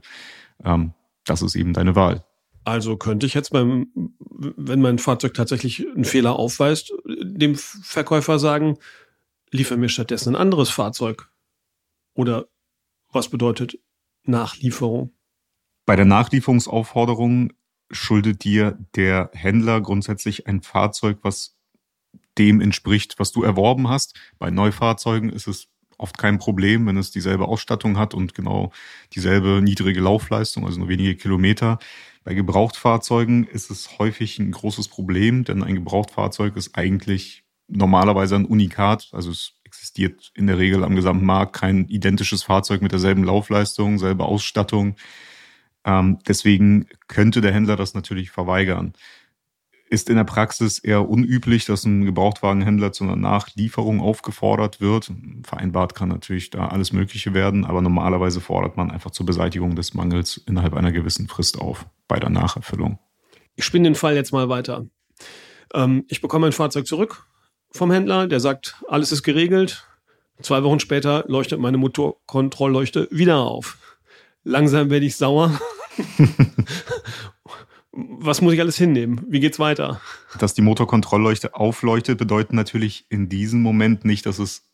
Ähm, 0.64 0.94
das 1.26 1.44
ist 1.44 1.56
eben 1.56 1.74
deine 1.74 1.96
Wahl. 1.96 2.24
Also 2.64 2.98
könnte 2.98 3.26
ich 3.26 3.34
jetzt 3.34 3.52
beim, 3.52 3.88
wenn 4.28 4.82
mein 4.82 5.00
Fahrzeug 5.00 5.34
tatsächlich 5.34 5.88
einen 5.88 6.06
Fehler 6.06 6.36
aufweist, 6.36 6.94
dem 7.08 7.56
Verkäufer 7.56 8.40
sagen, 8.40 8.78
liefer 9.50 9.78
mir 9.78 9.90
stattdessen 9.90 10.36
ein 10.36 10.42
anderes 10.42 10.70
Fahrzeug. 10.70 11.30
Oder 12.14 12.48
was 13.12 13.30
bedeutet 13.30 13.80
Nachlieferung? 14.24 15.12
Bei 15.86 15.96
der 15.96 16.06
Nachlieferungsaufforderung 16.06 17.54
schuldet 17.92 18.44
dir 18.44 18.78
der 18.96 19.32
Händler 19.34 19.82
grundsätzlich 19.82 20.48
ein 20.48 20.62
Fahrzeug, 20.62 21.20
was 21.24 21.58
dem 22.38 22.62
entspricht, 22.62 23.20
was 23.20 23.32
du 23.32 23.44
erworben 23.44 23.90
hast. 23.90 24.18
Bei 24.40 24.52
Neufahrzeugen 24.52 25.30
ist 25.30 25.48
es 25.48 25.68
oft 25.98 26.18
kein 26.18 26.40
Problem, 26.40 26.88
wenn 26.88 26.98
es 26.98 27.12
dieselbe 27.12 27.48
Ausstattung 27.48 27.98
hat 27.98 28.14
und 28.14 28.34
genau 28.34 28.72
dieselbe 29.14 29.62
niedrige 29.62 30.02
Laufleistung, 30.02 30.66
also 30.66 30.80
nur 30.80 30.88
wenige 30.88 31.16
Kilometer. 31.16 31.80
Bei 32.24 32.34
Gebrauchtfahrzeugen 32.34 33.46
ist 33.46 33.72
es 33.72 33.98
häufig 33.98 34.38
ein 34.40 34.52
großes 34.52 34.88
Problem, 34.88 35.44
denn 35.44 35.64
ein 35.64 35.76
Gebrauchtfahrzeug 35.76 36.56
ist 36.56 36.78
eigentlich 36.78 37.44
normalerweise 37.68 38.36
ein 38.36 38.46
Unikat. 38.46 39.10
Also 39.12 39.32
es 39.32 39.54
existiert 39.64 40.32
in 40.36 40.48
der 40.48 40.60
Regel 40.60 40.84
am 40.84 40.96
gesamten 40.96 41.26
Markt 41.26 41.54
kein 41.54 41.88
identisches 41.88 42.44
Fahrzeug 42.44 42.82
mit 42.82 42.92
derselben 42.92 43.24
Laufleistung, 43.24 43.98
selbe 43.98 44.26
Ausstattung. 44.26 44.96
Ähm, 45.84 46.20
deswegen 46.28 46.88
könnte 47.08 47.42
der 47.42 47.54
Händler 47.54 47.76
das 47.76 47.96
natürlich 47.96 48.30
verweigern 48.30 48.94
ist 49.92 50.10
in 50.10 50.16
der 50.16 50.24
Praxis 50.24 50.80
eher 50.80 51.08
unüblich, 51.10 51.66
dass 51.66 51.84
ein 51.84 52.06
Gebrauchtwagenhändler 52.06 52.94
zu 52.94 53.04
einer 53.04 53.18
Nachlieferung 53.18 54.00
aufgefordert 54.00 54.80
wird. 54.80 55.12
Vereinbart 55.44 55.96
kann 55.96 56.08
natürlich 56.08 56.50
da 56.50 56.70
alles 56.70 56.94
Mögliche 56.94 57.34
werden, 57.34 57.66
aber 57.66 57.82
normalerweise 57.82 58.40
fordert 58.40 58.78
man 58.78 58.90
einfach 58.90 59.12
zur 59.12 59.26
Beseitigung 59.26 59.76
des 59.76 59.94
Mangels 59.94 60.38
innerhalb 60.48 60.76
einer 60.76 60.94
gewissen 60.94 61.28
Frist 61.28 61.60
auf 61.60 61.86
bei 62.08 62.20
der 62.20 62.30
Nacherfüllung. 62.30 63.00
Ich 63.58 63.66
spinne 63.66 63.90
den 63.90 63.96
Fall 63.96 64.16
jetzt 64.16 64.32
mal 64.32 64.48
weiter. 64.48 64.86
Ähm, 65.74 66.06
ich 66.08 66.22
bekomme 66.22 66.48
ein 66.48 66.54
Fahrzeug 66.54 66.88
zurück 66.88 67.26
vom 67.72 67.92
Händler, 67.92 68.28
der 68.28 68.40
sagt, 68.40 68.82
alles 68.88 69.12
ist 69.12 69.24
geregelt. 69.24 69.86
Zwei 70.42 70.64
Wochen 70.64 70.80
später 70.80 71.26
leuchtet 71.28 71.60
meine 71.60 71.78
Motorkontrollleuchte 71.78 73.10
wieder 73.12 73.40
auf. 73.40 73.78
Langsam 74.46 74.90
werde 74.90 75.06
ich 75.06 75.18
sauer 75.18 75.52
Was 77.94 78.42
muss 78.42 78.54
ich 78.54 78.62
alles 78.62 78.78
hinnehmen? 78.78 79.22
Wie 79.28 79.42
geht's 79.42 79.60
weiter? 79.60 80.00
Dass 80.40 80.54
die 80.54 80.62
Motorkontrollleuchte 80.62 81.56
aufleuchtet, 81.56 82.18
bedeutet 82.18 82.54
natürlich 82.54 83.06
in 83.10 83.28
diesem 83.28 83.62
Moment 83.62 84.06
nicht, 84.06 84.26
dass 84.26 84.40
es 84.40 84.70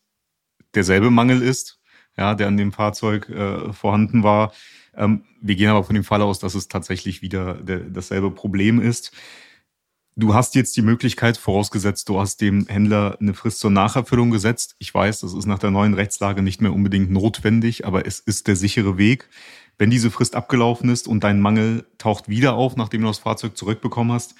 derselbe 0.75 1.09
Mangel 1.09 1.41
ist, 1.41 1.79
ja, 2.15 2.35
der 2.35 2.47
an 2.47 2.57
dem 2.57 2.71
Fahrzeug 2.71 3.29
äh, 3.29 3.73
vorhanden 3.73 4.23
war. 4.23 4.53
Ähm, 4.95 5.23
wir 5.41 5.55
gehen 5.55 5.69
aber 5.69 5.83
von 5.83 5.95
dem 5.95 6.03
Fall 6.03 6.21
aus, 6.21 6.39
dass 6.39 6.53
es 6.53 6.67
tatsächlich 6.67 7.21
wieder 7.21 7.55
der, 7.55 7.79
dasselbe 7.79 8.29
Problem 8.29 8.79
ist. 8.79 9.11
Du 10.15 10.33
hast 10.33 10.55
jetzt 10.55 10.75
die 10.75 10.81
Möglichkeit, 10.81 11.37
vorausgesetzt, 11.37 12.09
du 12.09 12.19
hast 12.19 12.41
dem 12.41 12.65
Händler 12.67 13.17
eine 13.19 13.35
Frist 13.35 13.59
zur 13.59 13.69
Nacherfüllung 13.69 14.31
gesetzt. 14.31 14.75
Ich 14.79 14.91
weiß, 14.91 15.19
das 15.19 15.33
ist 15.33 15.45
nach 15.45 15.59
der 15.59 15.69
neuen 15.69 15.93
Rechtslage 15.93 16.41
nicht 16.41 16.59
mehr 16.59 16.73
unbedingt 16.73 17.11
notwendig, 17.11 17.85
aber 17.85 18.07
es 18.07 18.19
ist 18.19 18.47
der 18.47 18.55
sichere 18.55 18.97
Weg. 18.97 19.29
Wenn 19.77 19.89
diese 19.89 20.11
Frist 20.11 20.35
abgelaufen 20.35 20.89
ist 20.89 21.07
und 21.07 21.23
dein 21.23 21.39
Mangel 21.39 21.85
taucht 21.97 22.29
wieder 22.29 22.55
auf, 22.55 22.75
nachdem 22.75 23.01
du 23.01 23.07
das 23.07 23.19
Fahrzeug 23.19 23.55
zurückbekommen 23.57 24.11
hast, 24.11 24.35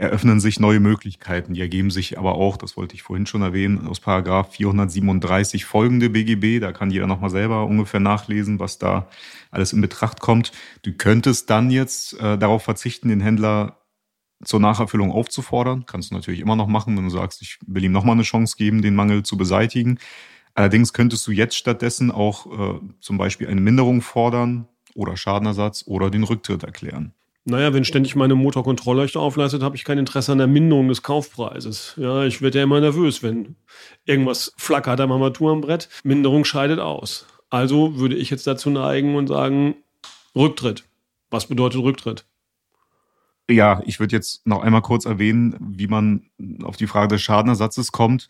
eröffnen 0.00 0.40
sich 0.40 0.58
neue 0.58 0.80
Möglichkeiten. 0.80 1.52
Die 1.52 1.60
ergeben 1.60 1.90
sich 1.90 2.18
aber 2.18 2.36
auch, 2.36 2.56
das 2.56 2.78
wollte 2.78 2.94
ich 2.94 3.02
vorhin 3.02 3.26
schon 3.26 3.42
erwähnen, 3.42 3.86
aus 3.86 4.00
Paragraph 4.00 4.52
437 4.52 5.66
folgende 5.66 6.08
BGB. 6.08 6.60
Da 6.60 6.72
kann 6.72 6.90
jeder 6.90 7.06
nochmal 7.06 7.28
selber 7.28 7.66
ungefähr 7.66 8.00
nachlesen, 8.00 8.58
was 8.58 8.78
da 8.78 9.08
alles 9.50 9.74
in 9.74 9.82
Betracht 9.82 10.20
kommt. 10.20 10.52
Du 10.82 10.92
könntest 10.94 11.50
dann 11.50 11.70
jetzt 11.70 12.18
äh, 12.18 12.38
darauf 12.38 12.62
verzichten, 12.62 13.10
den 13.10 13.20
Händler 13.20 13.76
zur 14.42 14.60
Nacherfüllung 14.60 15.12
aufzufordern. 15.12 15.84
Kannst 15.84 16.10
du 16.10 16.14
natürlich 16.14 16.40
immer 16.40 16.56
noch 16.56 16.66
machen, 16.66 16.96
wenn 16.96 17.04
du 17.04 17.10
sagst, 17.10 17.42
ich 17.42 17.58
will 17.66 17.84
ihm 17.84 17.92
nochmal 17.92 18.14
eine 18.14 18.22
Chance 18.22 18.56
geben, 18.56 18.80
den 18.80 18.94
Mangel 18.94 19.22
zu 19.22 19.36
beseitigen. 19.36 19.98
Allerdings 20.54 20.92
könntest 20.92 21.26
du 21.26 21.32
jetzt 21.32 21.56
stattdessen 21.56 22.10
auch 22.10 22.46
äh, 22.46 22.80
zum 23.00 23.18
Beispiel 23.18 23.48
eine 23.48 23.60
Minderung 23.60 24.02
fordern 24.02 24.66
oder 24.94 25.16
Schadenersatz 25.16 25.84
oder 25.86 26.10
den 26.10 26.24
Rücktritt 26.24 26.62
erklären. 26.64 27.14
Naja, 27.44 27.72
wenn 27.72 27.84
ständig 27.84 28.16
meine 28.16 28.34
Motorkontrollleuchte 28.34 29.18
aufleistet, 29.18 29.62
habe 29.62 29.74
ich 29.74 29.84
kein 29.84 29.98
Interesse 29.98 30.32
an 30.32 30.38
der 30.38 30.46
Minderung 30.46 30.88
des 30.88 31.02
Kaufpreises. 31.02 31.94
Ja, 31.96 32.24
ich 32.24 32.42
werde 32.42 32.58
ja 32.58 32.64
immer 32.64 32.80
nervös, 32.80 33.22
wenn 33.22 33.56
irgendwas 34.04 34.52
flackert 34.56 35.00
am 35.00 35.10
Armaturenbrett. 35.10 35.88
Minderung 36.04 36.44
scheidet 36.44 36.78
aus. 36.78 37.26
Also 37.48 37.96
würde 37.96 38.16
ich 38.16 38.30
jetzt 38.30 38.46
dazu 38.46 38.70
neigen 38.70 39.16
und 39.16 39.28
sagen, 39.28 39.74
Rücktritt. 40.36 40.84
Was 41.30 41.46
bedeutet 41.46 41.82
Rücktritt? 41.82 42.24
Ja, 43.48 43.82
ich 43.84 43.98
würde 43.98 44.14
jetzt 44.14 44.46
noch 44.46 44.62
einmal 44.62 44.82
kurz 44.82 45.06
erwähnen, 45.06 45.56
wie 45.58 45.88
man 45.88 46.26
auf 46.62 46.76
die 46.76 46.86
Frage 46.86 47.08
des 47.14 47.22
Schadenersatzes 47.22 47.90
kommt. 47.90 48.28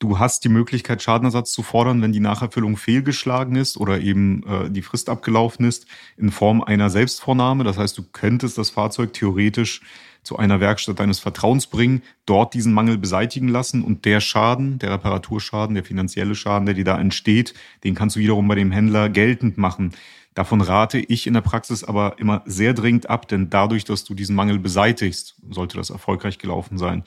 Du 0.00 0.18
hast 0.18 0.44
die 0.44 0.48
Möglichkeit, 0.48 1.02
Schadenersatz 1.02 1.52
zu 1.52 1.62
fordern, 1.62 2.00
wenn 2.00 2.10
die 2.10 2.20
Nacherfüllung 2.20 2.78
fehlgeschlagen 2.78 3.54
ist 3.54 3.76
oder 3.76 4.00
eben 4.00 4.42
äh, 4.44 4.70
die 4.70 4.80
Frist 4.80 5.10
abgelaufen 5.10 5.66
ist, 5.66 5.86
in 6.16 6.30
Form 6.30 6.62
einer 6.62 6.88
Selbstvornahme. 6.88 7.64
Das 7.64 7.76
heißt, 7.76 7.98
du 7.98 8.04
könntest 8.10 8.56
das 8.56 8.70
Fahrzeug 8.70 9.12
theoretisch 9.12 9.82
zu 10.22 10.38
einer 10.38 10.58
Werkstatt 10.58 11.00
deines 11.00 11.18
Vertrauens 11.18 11.66
bringen, 11.66 12.00
dort 12.24 12.54
diesen 12.54 12.72
Mangel 12.72 12.96
beseitigen 12.96 13.48
lassen 13.48 13.84
und 13.84 14.06
der 14.06 14.22
Schaden, 14.22 14.78
der 14.78 14.92
Reparaturschaden, 14.92 15.74
der 15.74 15.84
finanzielle 15.84 16.34
Schaden, 16.34 16.64
der 16.64 16.74
dir 16.74 16.84
da 16.84 16.98
entsteht, 16.98 17.52
den 17.84 17.94
kannst 17.94 18.16
du 18.16 18.20
wiederum 18.20 18.48
bei 18.48 18.54
dem 18.54 18.70
Händler 18.70 19.10
geltend 19.10 19.58
machen. 19.58 19.92
Davon 20.32 20.62
rate 20.62 20.98
ich 20.98 21.26
in 21.26 21.34
der 21.34 21.40
Praxis 21.42 21.84
aber 21.84 22.18
immer 22.18 22.42
sehr 22.46 22.72
dringend 22.72 23.10
ab, 23.10 23.28
denn 23.28 23.50
dadurch, 23.50 23.84
dass 23.84 24.04
du 24.04 24.14
diesen 24.14 24.34
Mangel 24.34 24.58
beseitigst, 24.58 25.36
sollte 25.50 25.76
das 25.76 25.90
erfolgreich 25.90 26.38
gelaufen 26.38 26.78
sein, 26.78 27.04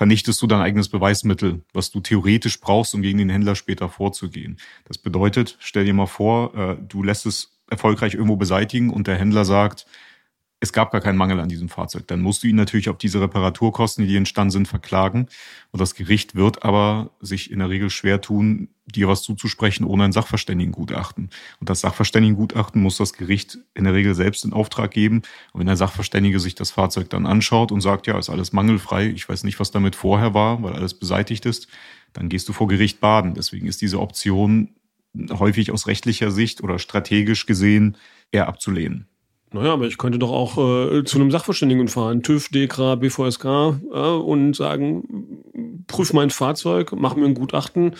vernichtest 0.00 0.40
du 0.40 0.46
dein 0.46 0.62
eigenes 0.62 0.88
Beweismittel, 0.88 1.60
was 1.74 1.90
du 1.90 2.00
theoretisch 2.00 2.58
brauchst, 2.58 2.94
um 2.94 3.02
gegen 3.02 3.18
den 3.18 3.28
Händler 3.28 3.54
später 3.54 3.90
vorzugehen. 3.90 4.56
Das 4.86 4.96
bedeutet, 4.96 5.58
stell 5.60 5.84
dir 5.84 5.92
mal 5.92 6.06
vor, 6.06 6.54
äh, 6.54 6.76
du 6.88 7.02
lässt 7.02 7.26
es 7.26 7.58
erfolgreich 7.68 8.14
irgendwo 8.14 8.36
beseitigen 8.36 8.88
und 8.88 9.08
der 9.08 9.18
Händler 9.18 9.44
sagt, 9.44 9.84
es 10.62 10.74
gab 10.74 10.92
gar 10.92 11.00
keinen 11.00 11.16
Mangel 11.16 11.40
an 11.40 11.48
diesem 11.48 11.70
Fahrzeug. 11.70 12.06
Dann 12.06 12.20
musst 12.20 12.42
du 12.42 12.46
ihn 12.46 12.56
natürlich 12.56 12.90
auf 12.90 12.98
diese 12.98 13.20
Reparaturkosten, 13.20 14.06
die 14.06 14.16
entstanden 14.16 14.50
sind, 14.50 14.68
verklagen. 14.68 15.26
Und 15.72 15.80
das 15.80 15.94
Gericht 15.94 16.34
wird 16.34 16.62
aber 16.64 17.10
sich 17.20 17.50
in 17.50 17.60
der 17.60 17.70
Regel 17.70 17.88
schwer 17.88 18.20
tun, 18.20 18.68
dir 18.84 19.08
was 19.08 19.22
zuzusprechen 19.22 19.86
ohne 19.86 20.04
ein 20.04 20.12
Sachverständigengutachten. 20.12 21.30
Und 21.60 21.70
das 21.70 21.80
Sachverständigengutachten 21.80 22.82
muss 22.82 22.98
das 22.98 23.14
Gericht 23.14 23.58
in 23.72 23.84
der 23.84 23.94
Regel 23.94 24.14
selbst 24.14 24.44
in 24.44 24.52
Auftrag 24.52 24.90
geben. 24.90 25.22
Und 25.52 25.60
wenn 25.60 25.66
der 25.66 25.76
Sachverständige 25.76 26.40
sich 26.40 26.56
das 26.56 26.72
Fahrzeug 26.72 27.08
dann 27.08 27.24
anschaut 27.24 27.72
und 27.72 27.80
sagt, 27.80 28.06
ja, 28.06 28.18
ist 28.18 28.28
alles 28.28 28.52
mangelfrei, 28.52 29.06
ich 29.08 29.26
weiß 29.26 29.44
nicht, 29.44 29.60
was 29.60 29.70
damit 29.70 29.96
vorher 29.96 30.34
war, 30.34 30.62
weil 30.62 30.74
alles 30.74 30.92
beseitigt 30.92 31.46
ist, 31.46 31.68
dann 32.12 32.28
gehst 32.28 32.48
du 32.50 32.52
vor 32.52 32.68
Gericht 32.68 33.00
baden. 33.00 33.32
Deswegen 33.32 33.66
ist 33.66 33.80
diese 33.80 33.98
Option 33.98 34.74
häufig 35.30 35.72
aus 35.72 35.86
rechtlicher 35.86 36.30
Sicht 36.30 36.62
oder 36.62 36.78
strategisch 36.78 37.46
gesehen 37.46 37.96
eher 38.30 38.46
abzulehnen. 38.46 39.09
Naja, 39.52 39.72
aber 39.72 39.86
ich 39.86 39.98
könnte 39.98 40.18
doch 40.18 40.30
auch 40.30 40.58
äh, 40.58 41.04
zu 41.04 41.18
einem 41.18 41.30
Sachverständigen 41.32 41.88
fahren, 41.88 42.22
TÜV, 42.22 42.48
DEKRA, 42.50 42.94
BVSK, 42.94 43.44
äh, 43.44 43.98
und 43.98 44.54
sagen, 44.54 45.82
prüf 45.88 46.12
mein 46.12 46.30
Fahrzeug, 46.30 46.92
mach 46.96 47.16
mir 47.16 47.26
ein 47.26 47.34
Gutachten, 47.34 47.96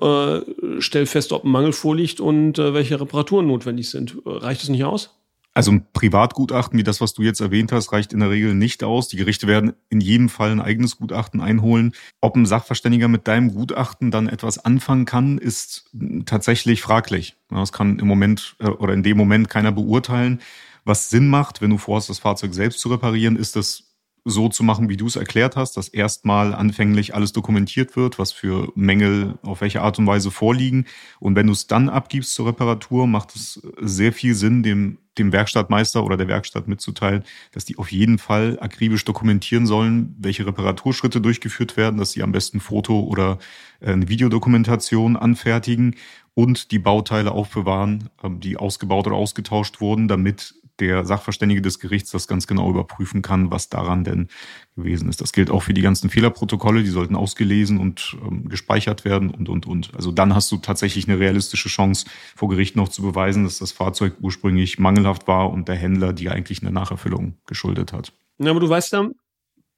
äh, 0.00 0.40
stell 0.78 1.04
fest, 1.04 1.32
ob 1.32 1.44
ein 1.44 1.50
Mangel 1.50 1.72
vorliegt 1.72 2.20
und 2.20 2.58
äh, 2.58 2.72
welche 2.72 2.98
Reparaturen 2.98 3.46
notwendig 3.46 3.90
sind. 3.90 4.16
Reicht 4.24 4.62
das 4.62 4.70
nicht 4.70 4.84
aus? 4.84 5.10
Also 5.56 5.70
ein 5.70 5.86
Privatgutachten 5.92 6.76
wie 6.78 6.82
das, 6.82 7.00
was 7.00 7.14
du 7.14 7.22
jetzt 7.22 7.40
erwähnt 7.40 7.70
hast, 7.70 7.92
reicht 7.92 8.12
in 8.12 8.18
der 8.18 8.30
Regel 8.30 8.54
nicht 8.54 8.82
aus. 8.82 9.06
Die 9.06 9.16
Gerichte 9.16 9.46
werden 9.46 9.74
in 9.88 10.00
jedem 10.00 10.28
Fall 10.28 10.50
ein 10.50 10.60
eigenes 10.60 10.98
Gutachten 10.98 11.40
einholen. 11.40 11.92
Ob 12.20 12.34
ein 12.34 12.44
Sachverständiger 12.44 13.06
mit 13.06 13.28
deinem 13.28 13.54
Gutachten 13.54 14.10
dann 14.10 14.28
etwas 14.28 14.58
anfangen 14.58 15.04
kann, 15.04 15.38
ist 15.38 15.88
tatsächlich 16.26 16.82
fraglich. 16.82 17.36
Das 17.50 17.70
kann 17.70 18.00
im 18.00 18.08
Moment 18.08 18.56
äh, 18.58 18.66
oder 18.66 18.94
in 18.94 19.04
dem 19.04 19.16
Moment 19.16 19.48
keiner 19.48 19.70
beurteilen. 19.70 20.40
Was 20.84 21.10
Sinn 21.10 21.28
macht, 21.28 21.60
wenn 21.60 21.70
du 21.70 21.78
vorhast, 21.78 22.10
das 22.10 22.18
Fahrzeug 22.18 22.54
selbst 22.54 22.80
zu 22.80 22.90
reparieren, 22.90 23.36
ist 23.36 23.56
das 23.56 23.94
so 24.24 24.48
zu 24.48 24.64
machen, 24.64 24.88
wie 24.88 24.96
du 24.96 25.06
es 25.06 25.16
erklärt 25.16 25.54
hast, 25.54 25.76
dass 25.76 25.88
erstmal 25.88 26.54
anfänglich 26.54 27.14
alles 27.14 27.32
dokumentiert 27.32 27.94
wird, 27.94 28.18
was 28.18 28.32
für 28.32 28.72
Mängel 28.74 29.38
auf 29.42 29.60
welche 29.60 29.82
Art 29.82 29.98
und 29.98 30.06
Weise 30.06 30.30
vorliegen. 30.30 30.86
Und 31.20 31.36
wenn 31.36 31.46
du 31.46 31.52
es 31.52 31.66
dann 31.66 31.90
abgibst 31.90 32.34
zur 32.34 32.46
Reparatur, 32.46 33.06
macht 33.06 33.36
es 33.36 33.60
sehr 33.80 34.14
viel 34.14 34.34
Sinn, 34.34 34.62
dem, 34.62 34.98
dem 35.18 35.30
Werkstattmeister 35.30 36.02
oder 36.02 36.16
der 36.16 36.28
Werkstatt 36.28 36.68
mitzuteilen, 36.68 37.24
dass 37.52 37.66
die 37.66 37.76
auf 37.76 37.92
jeden 37.92 38.16
Fall 38.16 38.58
akribisch 38.60 39.04
dokumentieren 39.04 39.66
sollen, 39.66 40.16
welche 40.18 40.46
Reparaturschritte 40.46 41.20
durchgeführt 41.20 41.76
werden, 41.76 41.98
dass 41.98 42.12
sie 42.12 42.22
am 42.22 42.32
besten 42.32 42.60
Foto 42.60 43.00
oder 43.00 43.38
äh, 43.80 43.92
eine 43.92 44.08
Videodokumentation 44.08 45.16
anfertigen 45.16 45.96
und 46.32 46.70
die 46.70 46.78
Bauteile 46.78 47.32
aufbewahren, 47.32 48.08
ähm, 48.22 48.40
die 48.40 48.56
ausgebaut 48.56 49.06
oder 49.06 49.16
ausgetauscht 49.16 49.82
wurden, 49.82 50.08
damit 50.08 50.54
der 50.80 51.04
Sachverständige 51.04 51.62
des 51.62 51.78
Gerichts 51.78 52.10
das 52.10 52.26
ganz 52.26 52.46
genau 52.46 52.68
überprüfen 52.70 53.22
kann, 53.22 53.50
was 53.50 53.68
daran 53.68 54.04
denn 54.04 54.28
gewesen 54.76 55.08
ist. 55.08 55.20
Das 55.20 55.32
gilt 55.32 55.50
auch 55.50 55.62
für 55.62 55.74
die 55.74 55.82
ganzen 55.82 56.10
Fehlerprotokolle, 56.10 56.82
die 56.82 56.90
sollten 56.90 57.14
ausgelesen 57.14 57.78
und 57.78 58.16
ähm, 58.26 58.48
gespeichert 58.48 59.04
werden 59.04 59.30
und, 59.30 59.48
und, 59.48 59.66
und. 59.66 59.94
Also 59.94 60.10
dann 60.10 60.34
hast 60.34 60.50
du 60.50 60.56
tatsächlich 60.56 61.08
eine 61.08 61.18
realistische 61.18 61.68
Chance, 61.68 62.06
vor 62.34 62.48
Gericht 62.48 62.76
noch 62.76 62.88
zu 62.88 63.02
beweisen, 63.02 63.44
dass 63.44 63.58
das 63.58 63.72
Fahrzeug 63.72 64.14
ursprünglich 64.20 64.78
mangelhaft 64.78 65.28
war 65.28 65.50
und 65.50 65.68
der 65.68 65.76
Händler 65.76 66.12
die 66.12 66.28
eigentlich 66.28 66.62
eine 66.62 66.72
Nacherfüllung 66.72 67.38
geschuldet 67.46 67.92
hat. 67.92 68.12
Ja, 68.38 68.50
aber 68.50 68.60
du 68.60 68.68
weißt 68.68 68.92
ja, 68.92 69.08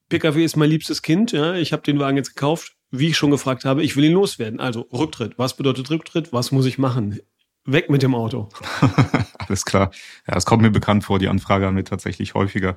PKW 0.09 0.45
ist 0.45 0.57
mein 0.57 0.71
liebstes 0.71 1.03
Kind. 1.03 1.33
Ja, 1.33 1.55
ich 1.55 1.73
habe 1.73 1.83
den 1.83 1.99
Wagen 1.99 2.17
jetzt 2.17 2.35
gekauft. 2.35 2.77
Wie 2.91 3.09
ich 3.09 3.17
schon 3.17 3.33
gefragt 3.33 3.65
habe, 3.65 3.83
ich 3.83 3.97
will 3.97 4.05
ihn 4.05 4.13
loswerden. 4.13 4.61
Also 4.61 4.87
Rücktritt. 4.93 5.39
Was 5.39 5.57
bedeutet 5.57 5.91
Rücktritt? 5.91 6.33
Was 6.33 6.53
muss 6.53 6.67
ich 6.67 6.79
machen? 6.79 7.19
Weg 7.65 7.91
mit 7.91 8.03
dem 8.03 8.15
Auto. 8.15 8.49
Alles 9.47 9.65
klar. 9.65 9.91
Ja, 10.27 10.37
es 10.37 10.47
kommt 10.47 10.63
mir 10.63 10.71
bekannt 10.71 11.05
vor. 11.05 11.19
Die 11.19 11.29
Anfrage 11.29 11.67
haben 11.67 11.77
wir 11.77 11.85
tatsächlich 11.85 12.35
häufiger. 12.35 12.77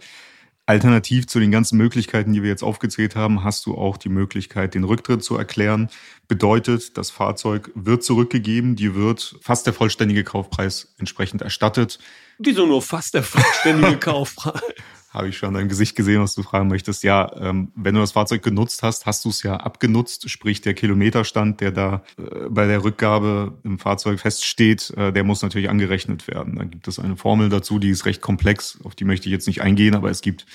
Alternativ 0.70 1.26
zu 1.26 1.40
den 1.40 1.50
ganzen 1.50 1.80
Möglichkeiten, 1.80 2.32
die 2.32 2.44
wir 2.44 2.50
jetzt 2.50 2.62
aufgezählt 2.62 3.16
haben, 3.16 3.44
hast 3.44 3.66
du 3.66 3.76
auch 3.76 3.98
die 3.98 4.10
Möglichkeit, 4.10 4.76
den 4.76 4.84
Rücktritt 4.84 5.24
zu 5.24 5.36
erklären. 5.36 5.90
Bedeutet, 6.28 6.96
das 6.96 7.10
Fahrzeug 7.10 7.72
wird 7.74 8.04
zurückgegeben, 8.04 8.76
dir 8.76 8.94
wird 8.94 9.36
fast 9.42 9.66
der 9.66 9.74
vollständige 9.74 10.24
Kaufpreis 10.24 10.94
entsprechend 11.00 11.42
erstattet. 11.42 11.98
Wieso 12.38 12.68
nur 12.68 12.84
fast 12.84 13.16
der 13.16 13.24
vollständige 13.24 13.98
Kaufpreis? 14.00 14.62
Habe 15.10 15.28
ich 15.30 15.38
schon 15.38 15.50
an 15.50 15.56
deinem 15.56 15.70
Gesicht 15.70 15.96
gesehen, 15.96 16.22
was 16.22 16.36
du 16.36 16.44
fragen 16.44 16.68
möchtest. 16.68 17.04
Ja, 17.04 17.32
ähm, 17.40 17.72
wenn 17.76 17.96
du 17.96 18.02
das 18.02 18.12
Fahrzeug 18.12 18.44
genutzt 18.44 18.84
hast, 18.84 19.06
hast 19.06 19.26
du 19.26 19.30
es 19.30 19.42
ja 19.44 19.56
abgenutzt, 19.56 20.30
sprich 20.30 20.62
der 20.62 20.76
Kilometerstand, 20.76 21.62
der 21.62 21.72
da 21.72 22.04
äh, 22.18 22.48
bei 22.50 22.68
der 22.68 22.84
Rückgabe 22.84 23.58
im 23.64 23.80
Fahrzeug 23.80 24.20
feststeht, 24.20 24.92
äh, 24.98 25.12
der 25.12 25.24
muss 25.24 25.42
natürlich 25.42 25.70
angerechnet 25.70 26.28
werden. 26.28 26.56
Da 26.58 26.64
gibt 26.64 26.88
es 26.88 27.00
eine 27.00 27.18
Formel 27.18 27.50
dazu, 27.50 27.80
die 27.80 27.90
ist 27.90 28.06
recht 28.06 28.22
komplex, 28.22 28.80
auf 28.84 28.96
die 28.96 29.06
möchte 29.06 29.28
ich 29.28 29.34
jetzt 29.34 29.48
nicht 29.48 29.62
eingehen, 29.62 29.96
aber 29.96 30.10
es 30.10 30.22
gibt 30.22 30.46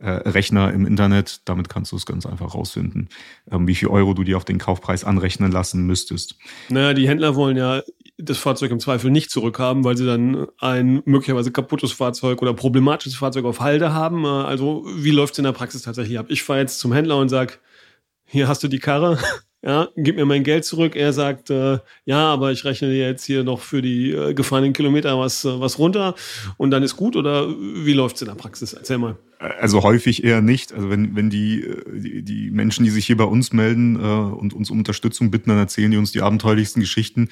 äh, 0.00 0.10
Rechner 0.10 0.72
im 0.72 0.86
Internet. 0.86 1.42
Damit 1.44 1.68
kannst 1.68 1.92
du 1.92 1.96
es 1.96 2.06
ganz 2.06 2.26
einfach 2.26 2.54
rausfinden, 2.54 3.08
ähm, 3.50 3.68
wie 3.68 3.74
viel 3.74 3.88
Euro 3.88 4.14
du 4.14 4.24
dir 4.24 4.36
auf 4.36 4.44
den 4.44 4.58
Kaufpreis 4.58 5.04
anrechnen 5.04 5.52
lassen 5.52 5.86
müsstest. 5.86 6.36
Naja, 6.68 6.94
die 6.94 7.08
Händler 7.08 7.36
wollen 7.36 7.56
ja 7.56 7.82
das 8.18 8.38
Fahrzeug 8.38 8.70
im 8.70 8.80
Zweifel 8.80 9.10
nicht 9.10 9.30
zurückhaben, 9.30 9.84
weil 9.84 9.96
sie 9.96 10.06
dann 10.06 10.46
ein 10.58 11.02
möglicherweise 11.04 11.52
kaputtes 11.52 11.92
Fahrzeug 11.92 12.42
oder 12.42 12.54
problematisches 12.54 13.18
Fahrzeug 13.18 13.44
auf 13.44 13.60
Halde 13.60 13.92
haben. 13.92 14.24
Äh, 14.24 14.28
also 14.28 14.84
wie 14.94 15.10
läuft 15.10 15.34
es 15.34 15.38
in 15.38 15.44
der 15.44 15.52
Praxis 15.52 15.82
tatsächlich 15.82 16.18
ab? 16.18 16.26
Ich 16.28 16.42
fahre 16.42 16.60
jetzt 16.60 16.78
zum 16.78 16.92
Händler 16.92 17.18
und 17.18 17.28
sage, 17.28 17.54
hier 18.24 18.48
hast 18.48 18.62
du 18.62 18.68
die 18.68 18.78
Karre, 18.78 19.18
ja, 19.62 19.88
gib 19.96 20.16
mir 20.16 20.24
mein 20.24 20.44
Geld 20.44 20.64
zurück. 20.64 20.96
Er 20.96 21.12
sagt, 21.12 21.50
äh, 21.50 21.78
ja, 22.04 22.32
aber 22.32 22.52
ich 22.52 22.64
rechne 22.64 22.88
dir 22.88 23.06
jetzt 23.08 23.24
hier 23.24 23.44
noch 23.44 23.60
für 23.60 23.82
die 23.82 24.12
äh, 24.12 24.34
gefahrenen 24.34 24.72
Kilometer 24.72 25.18
was, 25.18 25.44
äh, 25.44 25.60
was 25.60 25.78
runter 25.78 26.14
und 26.56 26.70
dann 26.70 26.82
ist 26.82 26.96
gut 26.96 27.16
oder 27.16 27.48
wie 27.48 27.92
läuft 27.92 28.16
es 28.16 28.22
in 28.22 28.28
der 28.28 28.34
Praxis? 28.34 28.72
Erzähl 28.72 28.98
mal. 28.98 29.16
Also 29.40 29.82
häufig 29.82 30.22
eher 30.22 30.42
nicht. 30.42 30.74
Also 30.74 30.90
wenn, 30.90 31.16
wenn 31.16 31.30
die, 31.30 31.62
äh, 31.62 31.98
die, 31.98 32.22
die 32.22 32.50
Menschen, 32.50 32.84
die 32.84 32.90
sich 32.90 33.06
hier 33.06 33.16
bei 33.16 33.24
uns 33.24 33.54
melden 33.54 33.96
äh, 33.96 33.98
und 33.98 34.52
uns 34.52 34.70
um 34.70 34.78
Unterstützung 34.78 35.30
bitten, 35.30 35.48
dann 35.48 35.58
erzählen 35.58 35.90
die 35.90 35.96
uns 35.96 36.12
die 36.12 36.20
abenteuerlichsten 36.20 36.80
Geschichten 36.80 37.30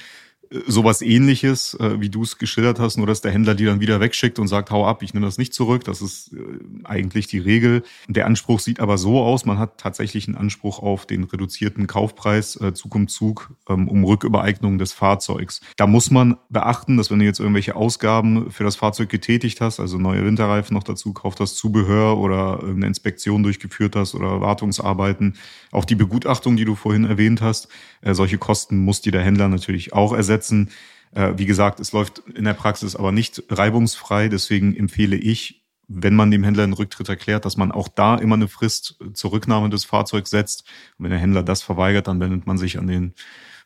sowas 0.67 1.02
ähnliches, 1.02 1.75
äh, 1.75 2.00
wie 2.00 2.09
du 2.09 2.23
es 2.23 2.38
geschildert 2.38 2.78
hast, 2.78 2.97
nur 2.97 3.07
dass 3.07 3.21
der 3.21 3.33
Händler 3.33 3.55
die 3.55 3.64
dann 3.64 3.81
wieder 3.81 4.00
wegschickt 4.00 4.38
und 4.38 4.49
sagt, 4.49 4.71
hau 4.71 4.87
ab, 4.87 5.02
ich 5.02 5.12
nehme 5.12 5.26
das 5.26 5.38
nicht 5.38 5.52
zurück. 5.52 5.85
Das 5.85 6.00
ist 6.00 6.33
äh, 6.33 6.38
eigentlich 6.85 7.26
die 7.26 7.38
Regel. 7.38 7.83
Der 8.09 8.26
Anspruch 8.26 8.61
sieht 8.61 8.81
aber 8.81 8.99
so 8.99 9.21
aus, 9.23 9.45
man 9.45 9.59
hat 9.59 9.78
tatsächlich 9.78 10.26
einen 10.26 10.37
Anspruch 10.37 10.81
auf 10.81 11.07
den 11.07 11.25
reduzierten 11.25 11.87
Kaufpreis 11.87 12.57
äh, 12.61 12.73
Zug 12.73 12.95
um 12.95 13.09
Zug 13.09 13.50
ähm, 13.69 13.88
um 13.88 14.05
Rückübereignung 14.05 14.78
des 14.78 14.93
Fahrzeugs. 14.93 15.61
Da 15.76 15.87
muss 15.87 16.11
man 16.11 16.37
beachten, 16.49 16.97
dass 16.97 17.11
wenn 17.11 17.19
du 17.19 17.25
jetzt 17.25 17.40
irgendwelche 17.40 17.76
Ausgaben 17.76 18.50
für 18.50 18.64
das 18.64 18.76
Fahrzeug 18.76 19.11
getätigt 19.11 19.61
hast, 19.61 19.81
also 19.81 19.99
neue 19.99 20.25
Winterreifen 20.25 20.75
noch 20.75 20.85
dazu 20.85 21.12
kauft 21.12 21.40
hast, 21.40 21.57
Zubehör 21.57 22.17
oder 22.19 22.62
eine 22.62 22.87
Inspektion 22.87 23.43
durchgeführt 23.43 23.97
hast 23.97 24.14
oder 24.14 24.40
Wartungsarbeiten, 24.40 25.35
auch 25.73 25.85
die 25.85 25.95
Begutachtung, 25.95 26.57
die 26.57 26.64
du 26.64 26.75
vorhin 26.75 27.05
erwähnt 27.05 27.43
hast, 27.43 27.69
äh, 28.00 28.14
solche 28.14 28.38
Kosten 28.38 28.78
muss 28.78 29.02
dir 29.02 29.12
der 29.12 29.23
Händler 29.23 29.49
natürlich 29.49 29.93
auch 29.93 30.14
ersetzen 30.14 30.38
umsetzen. 30.38 30.71
Äh, 31.14 31.35
wie 31.37 31.47
gesagt, 31.47 31.80
es 31.80 31.92
läuft 31.92 32.23
in 32.35 32.45
der 32.45 32.54
Praxis 32.54 32.97
aber 32.97 33.12
nicht 33.12 33.42
reibungsfrei. 33.49 34.28
Deswegen 34.28 34.76
empfehle 34.76 35.16
ich, 35.16 35.64
wenn 35.88 36.14
man 36.14 36.30
dem 36.30 36.45
Händler 36.45 36.64
einen 36.64 36.75
Rücktritt 36.75 37.09
erklärt, 37.09 37.45
dass 37.45 37.57
man 37.57 37.73
auch 37.73 37.88
da 37.88 38.16
immer 38.16 38.35
eine 38.35 38.49
Frist 38.49 38.99
zur 39.14 39.33
Rücknahme 39.33 39.71
des 39.71 39.85
Fahrzeugs 39.85 40.30
setzt. 40.30 40.64
Und 40.99 41.04
wenn 41.04 41.11
der 41.11 41.21
Händler 41.21 41.42
das 41.42 41.62
verweigert, 41.62 42.09
dann 42.09 42.21
wendet 42.21 42.47
man 42.47 42.59
sich 42.59 42.78
an 42.78 42.87
den 42.87 43.14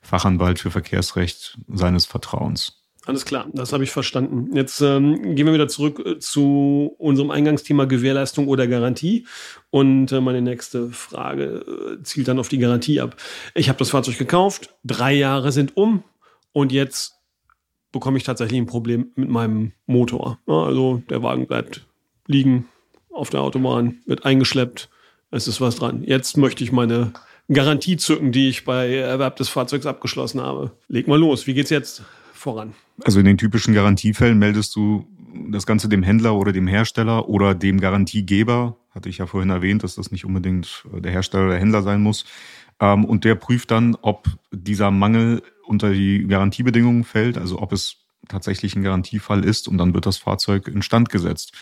Fachanwalt 0.03 0.59
für 0.61 0.71
Verkehrsrecht 0.71 1.59
seines 1.69 2.07
Vertrauens. 2.07 2.83
Alles 3.05 3.25
klar, 3.25 3.49
das 3.53 3.73
habe 3.73 3.83
ich 3.83 3.91
verstanden. 3.91 4.55
Jetzt 4.55 4.81
ähm, 4.81 5.35
gehen 5.35 5.47
wir 5.47 5.53
wieder 5.53 5.67
zurück 5.67 6.01
äh, 6.07 6.19
zu 6.21 6.95
unserem 6.99 7.33
Eingangsthema 7.33 7.87
Gewährleistung 7.87 8.47
oder 8.47 8.69
Garantie. 8.69 9.27
Und 9.71 10.13
äh, 10.13 10.21
meine 10.21 10.41
nächste 10.41 10.91
Frage 10.91 11.99
äh, 11.99 12.03
zielt 12.05 12.29
dann 12.29 12.39
auf 12.39 12.49
die 12.49 12.59
Garantie 12.59 13.01
ab. 13.01 13.17
Ich 13.55 13.69
habe 13.69 13.79
das 13.81 13.91
Fahrzeug 13.91 14.19
gekauft, 14.19 14.73
drei 14.85 15.15
Jahre 15.15 15.51
sind 15.51 15.77
um, 15.77 16.05
und 16.53 16.73
jetzt 16.73 17.15
bekomme 17.93 18.17
ich 18.17 18.25
tatsächlich 18.25 18.61
ein 18.61 18.67
Problem 18.67 19.13
mit 19.15 19.29
meinem 19.29 19.73
Motor. 19.87 20.39
Also 20.47 21.03
der 21.11 21.23
Wagen 21.23 21.47
bleibt 21.47 21.87
liegen 22.27 22.67
auf 23.13 23.31
der 23.31 23.43
Autobahn, 23.43 24.01
wird 24.07 24.25
eingeschleppt, 24.25 24.89
es 25.31 25.49
ist 25.49 25.61
was 25.61 25.77
dran. 25.77 26.03
Jetzt 26.05 26.37
möchte 26.37 26.65
ich 26.65 26.73
meine 26.73 27.13
Garantie 27.49 27.97
zücken, 27.97 28.33
die 28.33 28.49
ich 28.49 28.65
bei 28.65 28.95
Erwerb 28.95 29.37
des 29.37 29.49
Fahrzeugs 29.49 29.87
abgeschlossen 29.87 30.41
habe. 30.41 30.73
Leg 30.89 31.09
mal 31.09 31.19
los, 31.19 31.47
wie 31.47 31.55
geht's 31.55 31.71
jetzt 31.71 32.03
voran? 32.33 32.75
Also 33.05 33.21
in 33.21 33.27
den 33.27 33.39
typischen 33.39 33.75
Garantiefällen 33.75 34.39
meldest 34.39 34.75
du 34.77 35.07
das 35.51 35.67
Ganze 35.67 35.89
dem 35.89 36.03
Händler 36.03 36.35
oder 36.35 36.53
dem 36.53 36.67
Hersteller 36.67 37.29
oder 37.29 37.55
dem 37.55 37.81
Garantiegeber. 37.81 38.77
Hatte 38.91 39.09
ich 39.09 39.19
ja 39.19 39.27
vorhin 39.27 39.51
erwähnt, 39.51 39.83
dass 39.83 39.95
das 39.95 40.11
nicht 40.11 40.25
unbedingt 40.25 40.85
der 40.93 41.13
Hersteller 41.13 41.45
oder 41.45 41.53
der 41.53 41.61
Händler 41.61 41.83
sein 41.83 42.03
muss. 42.03 42.25
Ähm, 42.81 43.05
und 43.05 43.25
der 43.25 43.35
prüft 43.35 43.71
dann, 43.71 43.97
ob 44.03 44.29
dieser 44.51 44.91
Mangel 44.91 45.43
unter 45.73 45.93
die 45.93 46.27
Garantiebedingungen 46.29 47.03
fällt, 47.03 47.37
also 47.37 47.61
ob 47.61 47.73
es 47.73 47.97
tatsächlich 48.29 48.77
ein 48.77 48.85
Garantiefall 48.85 49.45
ist 49.45 49.67
und 49.67 49.79
dann 49.79 49.95
wird 49.95 50.07
das 50.07 50.19
Fahrzeug 50.19 50.69
instand 50.69 51.09
gesetzt. 51.09 51.53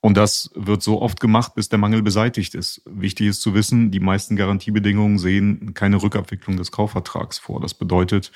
Und 0.00 0.16
das 0.16 0.50
wird 0.56 0.82
so 0.82 1.00
oft 1.00 1.20
gemacht, 1.20 1.54
bis 1.54 1.68
der 1.68 1.78
Mangel 1.78 2.02
beseitigt 2.02 2.56
ist. 2.56 2.82
Wichtig 2.86 3.28
ist 3.28 3.40
zu 3.40 3.54
wissen, 3.54 3.92
die 3.92 4.00
meisten 4.00 4.34
Garantiebedingungen 4.34 5.18
sehen 5.18 5.74
keine 5.74 6.02
Rückabwicklung 6.02 6.56
des 6.56 6.72
Kaufvertrags 6.72 7.38
vor. 7.38 7.60
Das 7.60 7.74
bedeutet, 7.74 8.32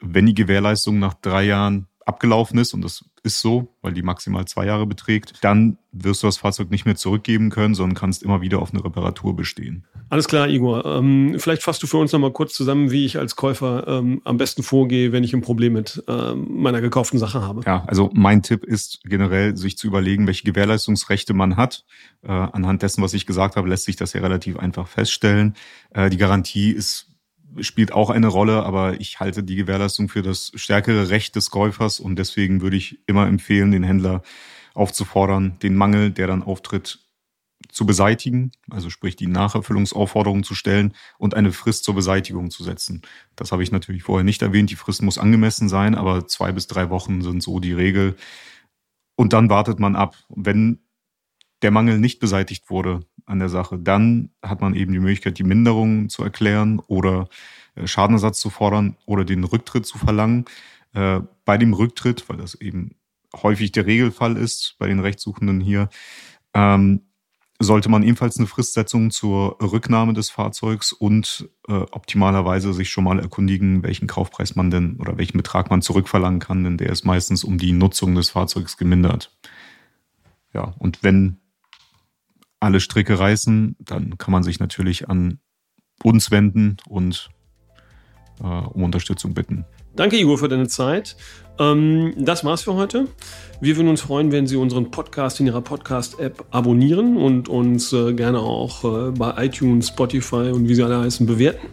wenn 0.00 0.24
die 0.24 0.34
Gewährleistung 0.34 0.98
nach 0.98 1.12
drei 1.12 1.44
Jahren 1.44 1.88
abgelaufen 2.06 2.58
ist, 2.58 2.74
und 2.74 2.82
das 2.82 3.04
ist 3.22 3.40
so, 3.40 3.68
weil 3.80 3.94
die 3.94 4.02
maximal 4.02 4.44
zwei 4.44 4.66
Jahre 4.66 4.86
beträgt, 4.86 5.34
dann 5.42 5.78
wirst 5.92 6.22
du 6.22 6.26
das 6.26 6.36
Fahrzeug 6.36 6.70
nicht 6.70 6.84
mehr 6.84 6.96
zurückgeben 6.96 7.50
können, 7.50 7.74
sondern 7.74 7.96
kannst 7.96 8.22
immer 8.22 8.40
wieder 8.40 8.60
auf 8.60 8.72
eine 8.72 8.84
Reparatur 8.84 9.34
bestehen. 9.34 9.84
Alles 10.10 10.28
klar, 10.28 10.48
Igor. 10.48 10.84
Ähm, 10.84 11.36
vielleicht 11.38 11.62
fasst 11.62 11.82
du 11.82 11.86
für 11.86 11.96
uns 11.96 12.12
nochmal 12.12 12.32
kurz 12.32 12.52
zusammen, 12.54 12.90
wie 12.90 13.06
ich 13.06 13.18
als 13.18 13.36
Käufer 13.36 13.86
ähm, 13.88 14.20
am 14.24 14.36
besten 14.36 14.62
vorgehe, 14.62 15.12
wenn 15.12 15.24
ich 15.24 15.32
ein 15.32 15.40
Problem 15.40 15.72
mit 15.72 16.02
ähm, 16.08 16.46
meiner 16.62 16.80
gekauften 16.80 17.18
Sache 17.18 17.40
habe. 17.40 17.62
Ja, 17.64 17.84
also 17.86 18.10
mein 18.12 18.42
Tipp 18.42 18.64
ist 18.64 19.00
generell, 19.04 19.56
sich 19.56 19.78
zu 19.78 19.86
überlegen, 19.86 20.26
welche 20.26 20.44
Gewährleistungsrechte 20.44 21.32
man 21.32 21.56
hat. 21.56 21.84
Äh, 22.22 22.32
anhand 22.32 22.82
dessen, 22.82 23.02
was 23.02 23.14
ich 23.14 23.24
gesagt 23.24 23.56
habe, 23.56 23.68
lässt 23.68 23.84
sich 23.84 23.96
das 23.96 24.12
ja 24.12 24.20
relativ 24.20 24.58
einfach 24.58 24.88
feststellen. 24.88 25.54
Äh, 25.90 26.10
die 26.10 26.18
Garantie 26.18 26.70
ist 26.70 27.13
spielt 27.60 27.92
auch 27.92 28.10
eine 28.10 28.28
Rolle, 28.28 28.64
aber 28.64 29.00
ich 29.00 29.20
halte 29.20 29.42
die 29.42 29.56
Gewährleistung 29.56 30.08
für 30.08 30.22
das 30.22 30.52
stärkere 30.54 31.08
Recht 31.08 31.36
des 31.36 31.50
Käufers 31.50 32.00
und 32.00 32.16
deswegen 32.16 32.60
würde 32.60 32.76
ich 32.76 33.00
immer 33.06 33.26
empfehlen, 33.26 33.70
den 33.70 33.82
Händler 33.82 34.22
aufzufordern, 34.74 35.58
den 35.60 35.76
Mangel, 35.76 36.10
der 36.10 36.26
dann 36.26 36.42
auftritt, 36.42 37.00
zu 37.70 37.86
beseitigen, 37.86 38.52
also 38.70 38.90
sprich 38.90 39.16
die 39.16 39.26
Nacherfüllungsaufforderung 39.26 40.44
zu 40.44 40.54
stellen 40.54 40.94
und 41.18 41.34
eine 41.34 41.50
Frist 41.50 41.84
zur 41.84 41.94
Beseitigung 41.94 42.50
zu 42.50 42.62
setzen. 42.62 43.02
Das 43.36 43.52
habe 43.52 43.62
ich 43.62 43.72
natürlich 43.72 44.02
vorher 44.02 44.24
nicht 44.24 44.42
erwähnt. 44.42 44.70
Die 44.70 44.76
Frist 44.76 45.02
muss 45.02 45.18
angemessen 45.18 45.68
sein, 45.68 45.94
aber 45.94 46.26
zwei 46.26 46.52
bis 46.52 46.66
drei 46.66 46.90
Wochen 46.90 47.22
sind 47.22 47.42
so 47.42 47.60
die 47.60 47.72
Regel. 47.72 48.16
Und 49.16 49.32
dann 49.32 49.50
wartet 49.50 49.80
man 49.80 49.96
ab. 49.96 50.16
Wenn 50.28 50.83
der 51.64 51.70
Mangel 51.70 51.98
nicht 51.98 52.20
beseitigt 52.20 52.70
wurde 52.70 53.00
an 53.26 53.38
der 53.38 53.48
Sache, 53.48 53.78
dann 53.78 54.30
hat 54.42 54.60
man 54.60 54.74
eben 54.74 54.92
die 54.92 55.00
Möglichkeit, 55.00 55.38
die 55.38 55.44
Minderung 55.44 56.10
zu 56.10 56.22
erklären 56.22 56.78
oder 56.86 57.28
äh, 57.74 57.86
Schadenersatz 57.86 58.38
zu 58.38 58.50
fordern 58.50 58.96
oder 59.06 59.24
den 59.24 59.44
Rücktritt 59.44 59.86
zu 59.86 59.98
verlangen. 59.98 60.44
Äh, 60.92 61.20
bei 61.44 61.56
dem 61.56 61.72
Rücktritt, 61.72 62.28
weil 62.28 62.36
das 62.36 62.54
eben 62.54 62.96
häufig 63.42 63.72
der 63.72 63.86
Regelfall 63.86 64.36
ist 64.36 64.76
bei 64.78 64.86
den 64.86 65.00
Rechtssuchenden 65.00 65.60
hier, 65.60 65.88
ähm, 66.52 67.00
sollte 67.58 67.88
man 67.88 68.02
ebenfalls 68.02 68.36
eine 68.36 68.46
Fristsetzung 68.46 69.10
zur 69.10 69.56
Rücknahme 69.62 70.12
des 70.12 70.28
Fahrzeugs 70.28 70.92
und 70.92 71.48
äh, 71.66 71.72
optimalerweise 71.72 72.74
sich 72.74 72.90
schon 72.90 73.04
mal 73.04 73.20
erkundigen, 73.20 73.82
welchen 73.82 74.06
Kaufpreis 74.06 74.54
man 74.54 74.70
denn 74.70 74.96
oder 75.00 75.16
welchen 75.16 75.38
Betrag 75.38 75.70
man 75.70 75.80
zurückverlangen 75.80 76.40
kann, 76.40 76.62
denn 76.62 76.76
der 76.76 76.90
ist 76.90 77.04
meistens 77.04 77.42
um 77.42 77.56
die 77.56 77.72
Nutzung 77.72 78.14
des 78.14 78.30
Fahrzeugs 78.30 78.76
gemindert. 78.76 79.34
Ja, 80.52 80.74
und 80.78 81.02
wenn 81.02 81.38
alle 82.64 82.80
Stricke 82.80 83.18
reißen, 83.18 83.76
dann 83.78 84.18
kann 84.18 84.32
man 84.32 84.42
sich 84.42 84.58
natürlich 84.58 85.08
an 85.08 85.38
uns 86.02 86.30
wenden 86.30 86.78
und 86.88 87.28
äh, 88.40 88.44
um 88.44 88.82
Unterstützung 88.82 89.34
bitten. 89.34 89.64
Danke, 89.96 90.16
Igor, 90.16 90.38
für 90.38 90.48
deine 90.48 90.66
Zeit. 90.66 91.16
Ähm, 91.58 92.14
das 92.16 92.44
war's 92.44 92.62
für 92.62 92.74
heute. 92.74 93.06
Wir 93.60 93.76
würden 93.76 93.88
uns 93.88 94.00
freuen, 94.00 94.32
wenn 94.32 94.48
Sie 94.48 94.56
unseren 94.56 94.90
Podcast 94.90 95.38
in 95.38 95.46
Ihrer 95.46 95.60
Podcast-App 95.60 96.46
abonnieren 96.50 97.16
und 97.16 97.48
uns 97.48 97.92
äh, 97.92 98.12
gerne 98.12 98.40
auch 98.40 98.82
äh, 98.84 99.10
bei 99.12 99.44
iTunes, 99.44 99.88
Spotify 99.88 100.50
und 100.52 100.68
wie 100.68 100.74
sie 100.74 100.82
alle 100.82 101.00
heißen 101.00 101.26
bewerten. 101.26 101.68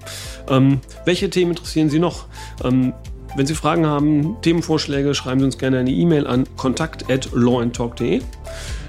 Ähm, 0.50 0.82
welche 1.06 1.32
Themen 1.32 1.52
interessieren 1.52 1.90
Sie 1.90 1.98
noch? 1.98 2.28
Ähm, 2.64 2.94
wenn 3.36 3.48
Sie 3.48 3.56
Fragen 3.56 3.88
haben, 3.88 4.38
Themenvorschläge, 4.42 5.16
schreiben 5.16 5.40
Sie 5.40 5.46
uns 5.46 5.58
gerne 5.58 5.80
eine 5.80 5.92
E-Mail 5.92 6.28
an 6.28 6.46
kontakt@lawandtalk.de. 6.58 8.22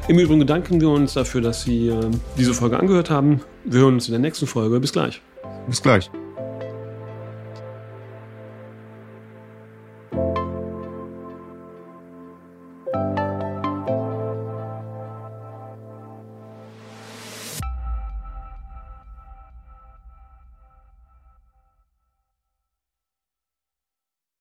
Im 0.08 0.18
Übrigen 0.18 0.40
bedanken 0.40 0.80
wir 0.80 0.90
uns 0.90 1.14
dafür, 1.14 1.40
dass 1.40 1.62
Sie 1.62 1.88
äh, 1.88 2.10
diese 2.36 2.54
Folge 2.54 2.78
angehört 2.78 3.08
haben. 3.08 3.40
Wir 3.64 3.80
hören 3.80 3.94
uns 3.94 4.08
in 4.08 4.12
der 4.12 4.20
nächsten 4.20 4.46
Folge. 4.46 4.80
Bis 4.80 4.92
gleich. 4.92 5.22
Bis 5.68 5.80
gleich. 5.80 6.10